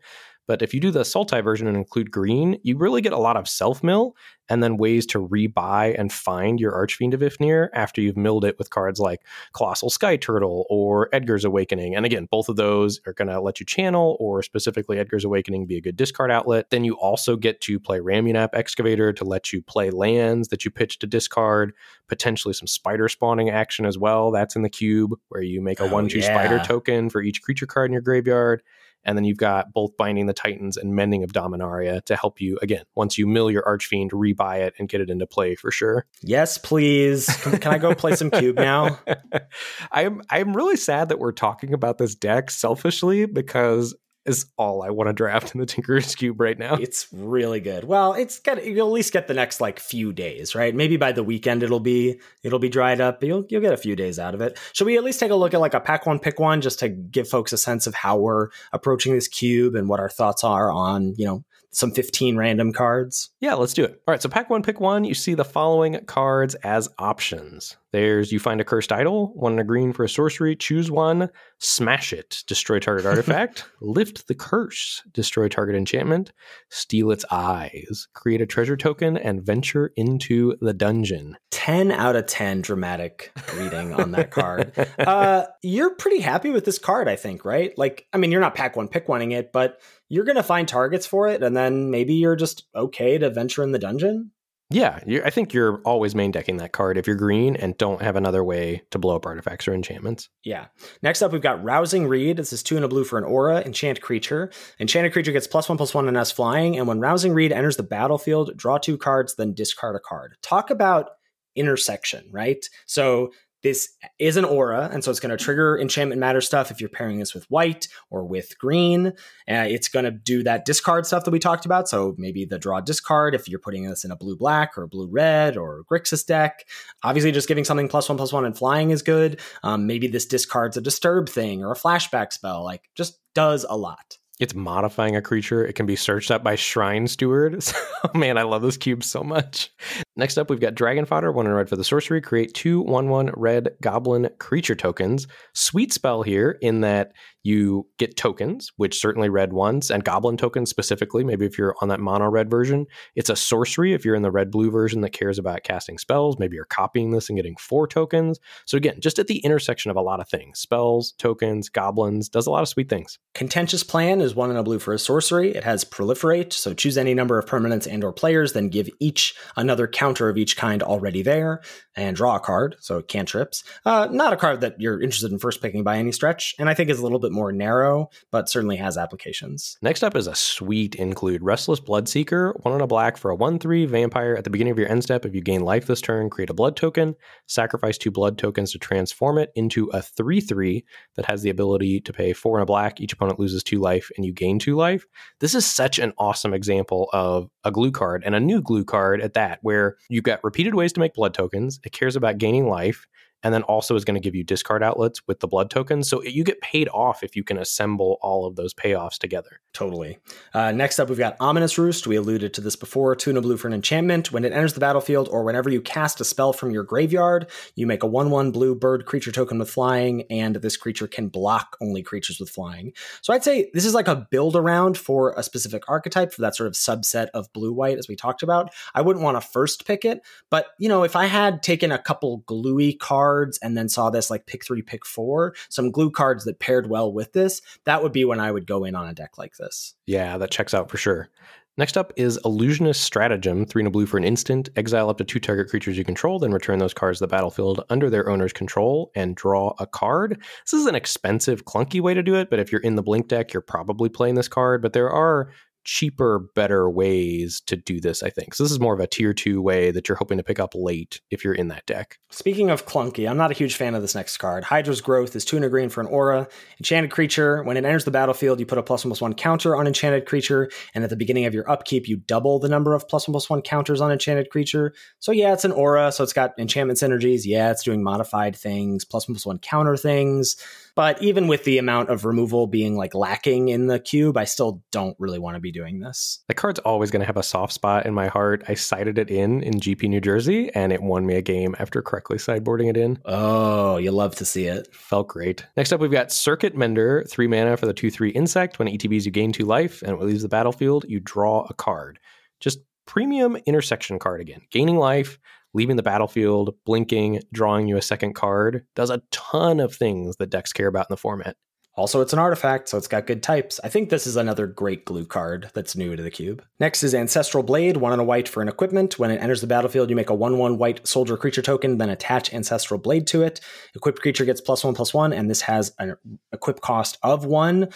[0.48, 3.38] But if you do the Sultai version and include green, you really get a lot
[3.38, 4.16] of self mill
[4.50, 8.58] and then ways to rebuy and find your Archfiend of Ifnir after you've milled it
[8.60, 9.22] with cards like
[9.54, 11.96] Colossal Sky Turtle or Edgar's Awakening.
[11.96, 15.66] And again, both of those are going to let you channel, or specifically Edgar's Awakening
[15.66, 16.72] be a good discard outlet.
[16.72, 20.72] Then you also get to play Ramunap Excavator to let you play lands that you
[20.72, 21.74] pitch to discard,
[22.10, 24.30] potentially some spider spawning action as well.
[24.30, 26.26] That's in the cube where you make a Oh, 1 2 yeah.
[26.26, 28.62] spider token for each creature card in your graveyard.
[29.06, 32.58] And then you've got both Binding the Titans and Mending of Dominaria to help you,
[32.62, 36.06] again, once you mill your Archfiend, rebuy it and get it into play for sure.
[36.22, 37.28] Yes, please.
[37.42, 39.00] Can, can I go play some Cube now?
[39.92, 43.96] I'm I'm really sad that we're talking about this deck selfishly because
[44.26, 46.76] is all I want to draft in the Tinkerer's Cube right now.
[46.76, 47.84] It's really good.
[47.84, 50.74] Well, it's got you'll at least get the next like few days, right?
[50.74, 53.78] Maybe by the weekend it'll be it'll be dried up, but you'll you'll get a
[53.78, 54.58] few days out of it.
[54.74, 56.80] Should we at least take a look at like a pack one pick one just
[56.80, 60.44] to give folks a sense of how we're approaching this cube and what our thoughts
[60.44, 63.32] are on, you know, some 15 random cards?
[63.40, 64.02] Yeah, let's do it.
[64.08, 65.04] All right, so pack one, pick one.
[65.04, 67.78] You see the following cards as options.
[67.94, 71.30] There's you find a cursed idol, one in a green for a sorcery, choose one,
[71.60, 76.34] smash it, destroy target artifact, lift the curse, destroy target enchantment,
[76.70, 81.38] steal its eyes, create a treasure token, and venture into the dungeon.
[81.52, 84.74] 10 out of 10 dramatic reading on that card.
[84.98, 87.78] uh, you're pretty happy with this card, I think, right?
[87.78, 89.80] Like, I mean, you're not pack one, pick oneing it, but
[90.10, 93.62] you're going to find targets for it, and then maybe you're just okay to venture
[93.62, 94.32] in the dungeon.
[94.74, 98.16] Yeah, I think you're always main decking that card if you're green and don't have
[98.16, 100.30] another way to blow up artifacts or enchantments.
[100.44, 100.66] Yeah.
[101.02, 102.38] Next up, we've got Rousing Read.
[102.38, 104.52] This is two and a blue for an aura, enchant creature.
[104.80, 107.78] Enchanted creature gets plus one plus one and S flying, and when Rousing Read enters
[107.78, 110.36] the battlefield, draw two cards, then discard a card.
[110.42, 111.12] Talk about
[111.56, 112.66] intersection, right?
[112.88, 113.32] So
[113.64, 116.90] this is an aura, and so it's going to trigger enchantment matter stuff if you're
[116.90, 119.08] pairing this with white or with green.
[119.08, 121.88] Uh, it's going to do that discard stuff that we talked about.
[121.88, 125.08] So maybe the draw discard if you're putting this in a blue black or blue
[125.10, 126.68] red or Grixis deck.
[127.04, 129.40] Obviously, just giving something plus one plus one and flying is good.
[129.64, 132.64] Um, maybe this discards a disturb thing or a flashback spell.
[132.64, 135.66] Like, just does a lot it's modifying a creature.
[135.66, 137.64] It can be searched up by Shrine Steward.
[138.04, 139.72] So, man, I love this cube so much.
[140.18, 142.20] Next up, we've got Dragon Fodder, one in red for the sorcery.
[142.20, 145.26] Create two 1 1 red goblin creature tokens.
[145.54, 147.14] Sweet spell here in that
[147.44, 151.24] you get tokens, which certainly red ones, and goblin tokens specifically.
[151.24, 152.86] Maybe if you're on that mono red version,
[153.16, 153.94] it's a sorcery.
[153.94, 157.12] If you're in the red blue version that cares about casting spells, maybe you're copying
[157.12, 158.40] this and getting four tokens.
[158.66, 162.48] So again, just at the intersection of a lot of things spells, tokens, goblins, does
[162.48, 163.20] a lot of sweet things.
[163.34, 165.52] Contentious Plan is one in a blue for a sorcery.
[165.54, 169.36] It has proliferate, so choose any number of permanents and or players, then give each
[169.58, 171.62] another counter of each kind already there,
[171.96, 173.64] and draw a card, so cantrips.
[173.86, 176.74] Uh, not a card that you're interested in first picking by any stretch, and I
[176.74, 179.78] think is a little bit more narrow, but certainly has applications.
[179.82, 183.60] Next up is a sweet include Restless Bloodseeker, one on a black for a 1
[183.60, 184.36] 3 vampire.
[184.36, 186.54] At the beginning of your end step, if you gain life this turn, create a
[186.54, 187.16] blood token,
[187.48, 192.00] sacrifice two blood tokens to transform it into a 3 3 that has the ability
[192.02, 193.02] to pay four and a black.
[193.02, 195.06] Each opponent loses two life and you gain two life.
[195.40, 199.22] This is such an awesome example of a glue card and a new glue card
[199.22, 201.80] at that, where you've got repeated ways to make blood tokens.
[201.84, 203.08] It cares about gaining life
[203.44, 206.10] and then also is going to give you discard outlets with the blood tokens.
[206.10, 209.60] So you get paid off if you can assemble all of those payoffs together.
[209.74, 210.20] Totally.
[210.54, 212.08] Uh, next up, we've got Ominous Roost.
[212.08, 213.16] We alluded to this before.
[213.16, 214.32] Tuna blue for an enchantment.
[214.32, 217.88] When it enters the battlefield or whenever you cast a spell from your graveyard, you
[217.88, 221.76] make a 1 1 blue bird creature token with flying, and this creature can block
[221.82, 222.94] only creatures with flying.
[223.22, 226.56] So I'd say this is like a build around for a specific archetype for that
[226.56, 228.72] sort of subset of blue white, as we talked about.
[228.94, 230.22] I wouldn't want to first pick it,
[230.52, 234.10] but you know, if I had taken a couple gluey cards, cards and then saw
[234.10, 238.04] this like pick three, pick four, some glue cards that paired well with this, that
[238.04, 239.96] would be when I would go in on a deck like this.
[240.06, 241.30] Yeah, that checks out for sure.
[241.76, 244.70] Next up is Illusionist Stratagem, three and a blue for an instant.
[244.76, 247.84] Exile up to two target creatures you control, then return those cards to the battlefield
[247.90, 250.40] under their owner's control and draw a card.
[250.66, 253.28] This is an expensive, clunky way to do it, but if you're in the Blink
[253.28, 254.84] deck, you're probably playing this card.
[254.84, 255.50] But there are
[255.84, 258.54] cheaper, better ways to do this, I think.
[258.54, 260.74] So this is more of a tier two way that you're hoping to pick up
[260.76, 262.18] late if you're in that deck.
[262.32, 264.64] Speaking of clunky, I'm not a huge fan of this next card.
[264.64, 266.48] Hydra's Growth is two and a green for an aura.
[266.80, 267.64] Enchanted creature.
[267.64, 270.26] When it enters the battlefield, you put a plus one plus one counter on enchanted
[270.26, 273.34] creature, and at the beginning of your upkeep, you double the number of plus one
[273.34, 274.94] plus one counters on enchanted creature.
[275.20, 277.42] So yeah, it's an aura, so it's got enchantment synergies.
[277.46, 280.56] Yeah, it's doing modified things, plus one plus one counter things.
[280.96, 284.84] But even with the amount of removal being like lacking in the cube, I still
[284.92, 286.44] don't really want to be doing this.
[286.48, 288.64] The card's always going to have a soft spot in my heart.
[288.68, 292.02] I cited it in in GP New Jersey, and it won me a game after
[292.02, 293.20] correctly sideboarding it in.
[293.26, 294.94] Oh, you love to see it.
[294.94, 295.66] Felt great.
[295.76, 298.78] Next up, we've got Circuit Mender, three mana for the two three insect.
[298.78, 301.74] When ETBs, you gain two life, and when it leaves the battlefield, you draw a
[301.74, 302.20] card.
[302.60, 305.40] Just premium intersection card again, gaining life,
[305.74, 310.50] leaving the battlefield, blinking, drawing you a second card, does a ton of things that
[310.50, 311.56] decks care about in the format.
[311.96, 313.80] Also, it's an artifact, so it's got good types.
[313.84, 316.66] I think this is another great glue card that's new to the cube.
[316.80, 319.20] Next is Ancestral Blade, one and a white for an equipment.
[319.20, 322.10] When it enters the battlefield, you make a 1 1 white soldier creature token, then
[322.10, 323.62] attach Ancestral Blade to it.
[323.96, 326.16] Equipped creature gets plus 1 plus 1, and this has an
[326.52, 327.90] equip cost of 1.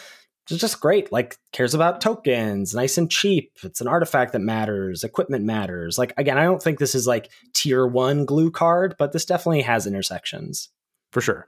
[0.49, 1.11] It's just great.
[1.11, 3.51] Like cares about tokens, nice and cheap.
[3.63, 5.03] It's an artifact that matters.
[5.03, 5.97] Equipment matters.
[5.97, 9.61] Like again, I don't think this is like tier one glue card, but this definitely
[9.63, 10.69] has intersections
[11.11, 11.47] for sure.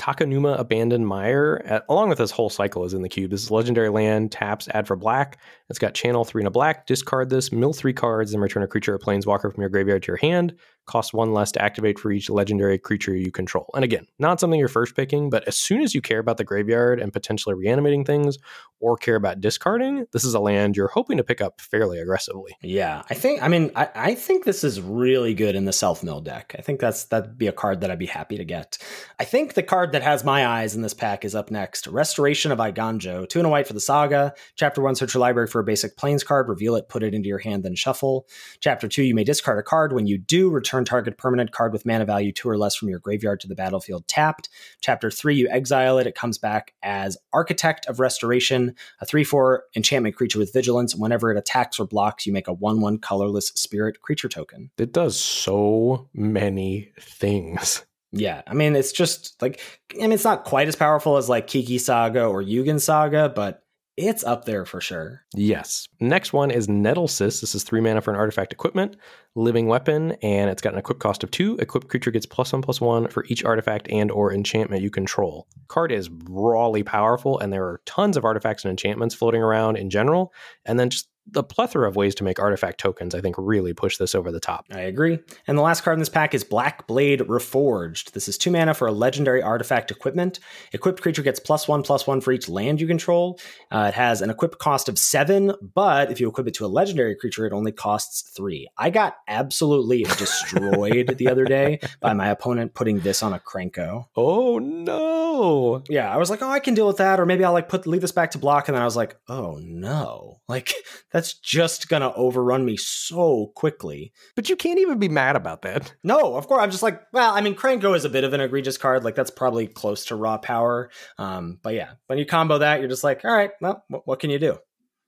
[0.00, 3.30] Takenuma Abandoned Mire, at, along with this whole cycle, is in the cube.
[3.30, 5.38] This is legendary land, taps, add for black.
[5.68, 6.86] It's got channel three and a black.
[6.86, 10.06] Discard this, mill three cards, and return a creature or planeswalker from your graveyard to
[10.06, 10.54] your hand.
[10.90, 13.70] Costs one less to activate for each legendary creature you control.
[13.74, 16.42] And again, not something you're first picking, but as soon as you care about the
[16.42, 18.38] graveyard and potentially reanimating things,
[18.80, 22.56] or care about discarding, this is a land you're hoping to pick up fairly aggressively.
[22.62, 23.42] Yeah, I think.
[23.42, 26.56] I mean, I, I think this is really good in the self mill deck.
[26.58, 28.78] I think that's that'd be a card that I'd be happy to get.
[29.18, 31.86] I think the card that has my eyes in this pack is up next.
[31.86, 34.32] Restoration of Eiganjo, two and a white for the saga.
[34.56, 37.28] Chapter one, search your library for a basic plains card, reveal it, put it into
[37.28, 38.26] your hand, then shuffle.
[38.60, 39.92] Chapter two, you may discard a card.
[39.92, 42.98] When you do, return target permanent card with mana value two or less from your
[42.98, 44.48] graveyard to the battlefield tapped.
[44.80, 46.06] Chapter three, you exile it.
[46.06, 50.94] It comes back as Architect of Restoration a 3 4 enchantment creature with vigilance.
[50.94, 54.70] Whenever it attacks or blocks, you make a 1 1 colorless spirit creature token.
[54.78, 57.84] It does so many things.
[58.12, 59.60] Yeah, I mean, it's just like,
[59.94, 63.59] I mean, it's not quite as powerful as like Kiki Saga or Yugen Saga, but
[64.00, 65.22] it's up there for sure.
[65.34, 65.88] Yes.
[66.00, 67.40] Next one is Nettlecyst.
[67.40, 68.96] This is three mana for an artifact equipment,
[69.34, 71.56] living weapon, and it's got an equip cost of two.
[71.58, 75.46] Equipped creature gets plus one plus one for each artifact and or enchantment you control.
[75.68, 79.90] Card is rawly powerful, and there are tons of artifacts and enchantments floating around in
[79.90, 80.32] general.
[80.64, 83.96] And then just the plethora of ways to make artifact tokens, I think, really push
[83.96, 84.66] this over the top.
[84.70, 85.18] I agree.
[85.46, 88.12] And the last card in this pack is Black Blade Reforged.
[88.12, 90.40] This is two mana for a legendary artifact equipment.
[90.72, 93.38] Equipped creature gets plus one, plus one for each land you control.
[93.70, 96.68] Uh, it has an equip cost of seven, but if you equip it to a
[96.68, 98.68] legendary creature, it only costs three.
[98.76, 104.06] I got absolutely destroyed the other day by my opponent putting this on a Krenko.
[104.16, 105.82] Oh no!
[105.88, 107.86] Yeah, I was like, oh, I can deal with that, or maybe I'll like put
[107.86, 110.72] leave this back to block, and then I was like, oh no, like
[111.12, 114.12] that's just gonna overrun me so quickly.
[114.36, 115.94] But you can't even be mad about that.
[116.02, 116.62] No, of course.
[116.62, 119.04] I'm just like, well, I mean, Krenko is a bit of an egregious card.
[119.04, 120.90] Like that's probably close to raw power.
[121.18, 124.30] Um, but yeah, when you combo that, you're just like, all right, well, what, can
[124.30, 124.58] you do?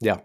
[0.00, 0.18] Yeah.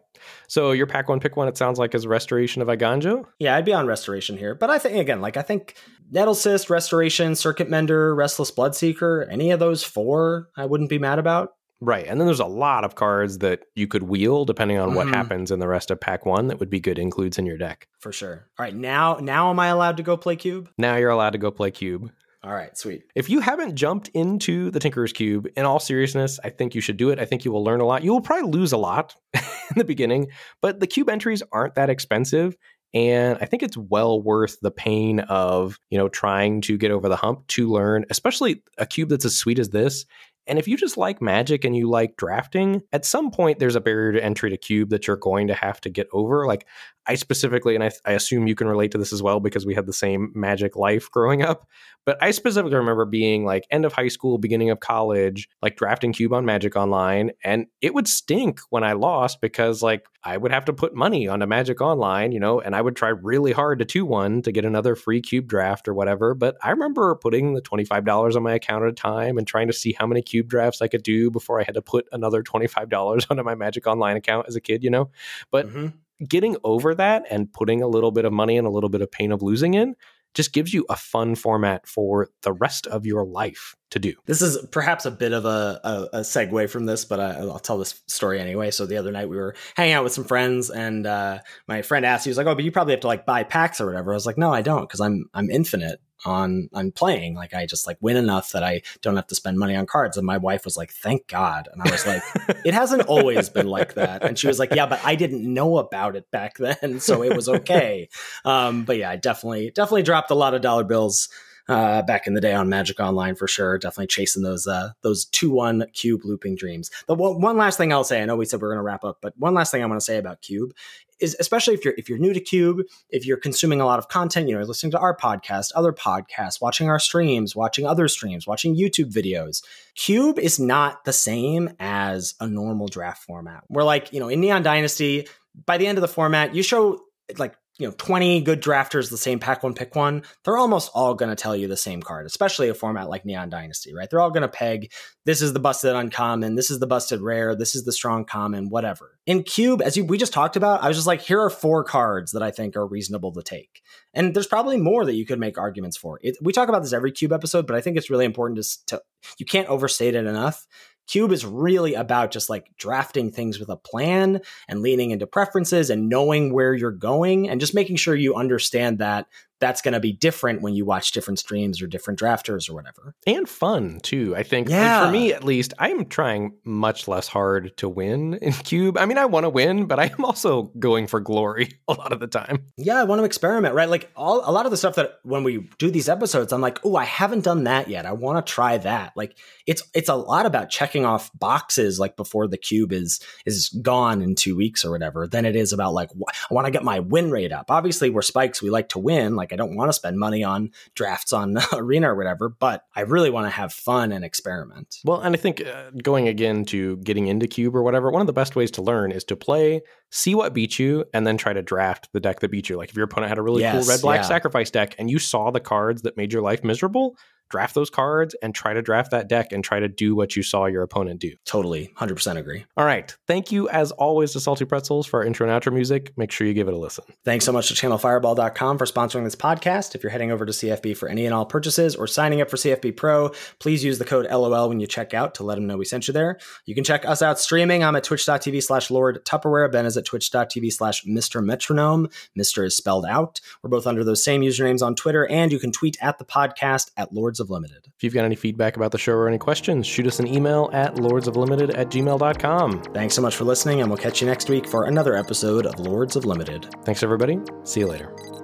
[0.47, 1.47] So your pack one, pick one.
[1.47, 3.25] It sounds like is Restoration of Eiganjo.
[3.39, 5.75] Yeah, I'd be on Restoration here, but I think again, like I think
[6.11, 11.51] Nettlecyst, Restoration, Circuit Mender, Restless Bloodseeker, any of those four, I wouldn't be mad about.
[11.79, 12.07] Right.
[12.07, 15.13] And then there's a lot of cards that you could wheel depending on what mm-hmm.
[15.13, 17.87] happens in the rest of pack one that would be good includes in your deck.
[17.99, 18.47] For sure.
[18.57, 18.75] All right.
[18.75, 20.69] Now now am I allowed to go play cube?
[20.77, 22.11] Now you're allowed to go play cube.
[22.43, 23.03] All right, sweet.
[23.15, 26.95] If you haven't jumped into the Tinkerer's Cube, in all seriousness, I think you should
[26.95, 27.19] do it.
[27.19, 28.03] I think you will learn a lot.
[28.03, 29.41] You will probably lose a lot in
[29.75, 30.27] the beginning,
[30.61, 32.55] but the cube entries aren't that expensive.
[32.93, 37.09] And I think it's well worth the pain of, you know, trying to get over
[37.09, 40.05] the hump to learn, especially a cube that's as sweet as this
[40.47, 43.81] and if you just like magic and you like drafting, at some point there's a
[43.81, 46.45] barrier to entry to cube that you're going to have to get over.
[46.45, 46.65] Like
[47.07, 49.73] I specifically, and I, I, assume you can relate to this as well because we
[49.73, 51.67] had the same magic life growing up.
[52.05, 56.13] But I specifically remember being like end of high school, beginning of college, like drafting
[56.13, 57.31] Cube on Magic Online.
[57.43, 61.27] And it would stink when I lost because like I would have to put money
[61.27, 64.51] onto Magic Online, you know, and I would try really hard to 2 1 to
[64.51, 66.33] get another free Cube draft or whatever.
[66.33, 69.73] But I remember putting the $25 on my account at a time and trying to
[69.73, 73.27] see how many Cube drafts I could do before I had to put another $25
[73.29, 75.09] onto my Magic Online account as a kid, you know?
[75.51, 75.87] But mm-hmm
[76.27, 79.11] getting over that and putting a little bit of money and a little bit of
[79.11, 79.95] pain of losing in
[80.33, 84.13] just gives you a fun format for the rest of your life to do.
[84.25, 87.57] This is perhaps a bit of a, a, a segue from this, but I, will
[87.57, 88.69] tell this story anyway.
[88.69, 92.05] So the other night we were hanging out with some friends, and uh, my friend
[92.05, 94.11] asked, he was like, "Oh, but you probably have to like buy packs or whatever."
[94.11, 97.35] I was like, "No, I don't, because I'm I'm infinite on on playing.
[97.35, 100.17] Like I just like win enough that I don't have to spend money on cards.
[100.17, 102.23] And my wife was like, "Thank God." And I was like,
[102.65, 105.77] "It hasn't always been like that." And she was like, "Yeah, but I didn't know
[105.77, 108.09] about it back then, so it was okay."
[108.45, 111.29] um, but yeah, I definitely definitely dropped a lot of dollar bills
[111.67, 113.77] uh, back in the day on Magic Online for sure.
[113.77, 116.89] Definitely chasing those uh, those two one cube looping dreams.
[117.07, 118.83] The one, one last thing I'll say, I know we said we are going to
[118.83, 120.73] wrap up, but one last thing I want to say about cube
[121.19, 124.07] is especially if you're if you're new to cube if you're consuming a lot of
[124.07, 128.45] content you know listening to our podcast other podcasts watching our streams watching other streams
[128.45, 129.63] watching youtube videos
[129.95, 134.39] cube is not the same as a normal draft format we're like you know in
[134.39, 135.27] neon dynasty
[135.65, 137.01] by the end of the format you show
[137.37, 141.13] like you know 20 good drafters the same pack one pick one they're almost all
[141.13, 144.09] going to tell you the same card especially a format like neon dynasty right?
[144.09, 144.91] They're all going to peg
[145.25, 148.69] this is the busted uncommon this is the busted rare this is the strong common
[148.69, 149.19] whatever.
[149.25, 151.83] In cube as you, we just talked about i was just like here are four
[151.83, 153.81] cards that i think are reasonable to take.
[154.13, 156.19] And there's probably more that you could make arguments for.
[156.23, 158.85] It, we talk about this every cube episode but i think it's really important to,
[158.87, 159.01] to
[159.37, 160.65] you can't overstate it enough
[161.07, 165.89] Cube is really about just like drafting things with a plan and leaning into preferences
[165.89, 169.27] and knowing where you're going and just making sure you understand that
[169.59, 173.15] that's going to be different when you watch different streams or different drafters or whatever.
[173.25, 174.35] And fun too.
[174.35, 175.05] I think yeah.
[175.05, 178.97] For me at least, I am trying much less hard to win in Cube.
[178.97, 182.13] I mean, I want to win, but I am also going for glory a lot
[182.13, 182.65] of the time.
[182.77, 183.89] Yeah, I want to experiment, right?
[183.89, 186.79] Like all a lot of the stuff that when we do these episodes, I'm like,
[186.83, 188.05] "Oh, I haven't done that yet.
[188.05, 192.15] I want to try that." Like it's it's a lot about checking off boxes like
[192.15, 195.93] before the cube is is gone in 2 weeks or whatever than it is about
[195.93, 197.71] like I want to get my win rate up.
[197.71, 200.43] Obviously, we're spikes, we like to win, like like I don't want to spend money
[200.43, 204.97] on drafts on Arena or whatever, but I really want to have fun and experiment.
[205.05, 208.27] Well, and I think uh, going again to getting into Cube or whatever, one of
[208.27, 209.81] the best ways to learn is to play,
[210.11, 212.77] see what beats you, and then try to draft the deck that beats you.
[212.77, 214.27] Like if your opponent had a really yes, cool red black yeah.
[214.27, 217.17] sacrifice deck and you saw the cards that made your life miserable,
[217.49, 220.43] draft those cards and try to draft that deck and try to do what you
[220.43, 221.33] saw your opponent do.
[221.45, 221.93] Totally.
[221.97, 222.65] 100% agree.
[222.75, 223.15] All right.
[223.27, 226.13] Thank you, as always, to Salty Pretzels for our intro and outro music.
[226.17, 227.05] Make sure you give it a listen.
[227.23, 229.95] Thanks so much to channelfireball.com for sponsoring this podcast.
[229.95, 232.57] If you're heading over to CFB for any and all purchases or signing up for
[232.57, 235.77] CFB Pro, please use the code LOL when you check out to let them know
[235.77, 236.37] we sent you there.
[236.65, 237.83] You can check us out streaming.
[237.83, 239.71] I'm at twitch.tv slash Lord Tupperware.
[239.71, 241.43] Ben is at twitch.tv slash Mr.
[241.43, 242.09] Metronome.
[242.37, 242.65] Mr.
[242.65, 243.39] is spelled out.
[243.61, 246.91] We're both under those same usernames on Twitter, and you can tweet at the podcast
[246.97, 247.87] at Lords Lords of Limited.
[247.95, 250.69] If you've got any feedback about the show or any questions, shoot us an email
[250.73, 252.83] at lordsoflimited at gmail.com.
[252.93, 255.79] Thanks so much for listening, and we'll catch you next week for another episode of
[255.79, 256.67] Lords of Limited.
[256.83, 257.39] Thanks, everybody.
[257.63, 258.36] See you later.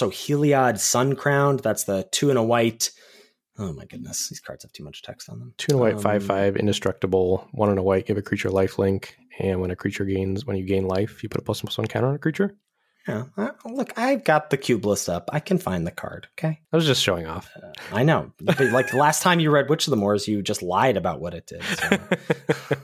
[0.00, 1.60] Also Heliod Sun Crowned.
[1.60, 2.90] That's the two and a white.
[3.58, 5.54] Oh my goodness, these cards have too much text on them.
[5.58, 7.48] Two and a white, um, five five, indestructible.
[7.52, 10.56] One and a white, give a creature life link, and when a creature gains, when
[10.56, 12.56] you gain life, you put a plus one plus one counter on a creature.
[13.08, 15.30] Yeah, uh, look, I've got the cube list up.
[15.32, 16.28] I can find the card.
[16.38, 17.50] Okay, I was just showing off.
[17.56, 20.62] Uh, I know, but like last time you read Witch of the Moors, you just
[20.62, 21.62] lied about what it did.
[21.62, 21.98] So.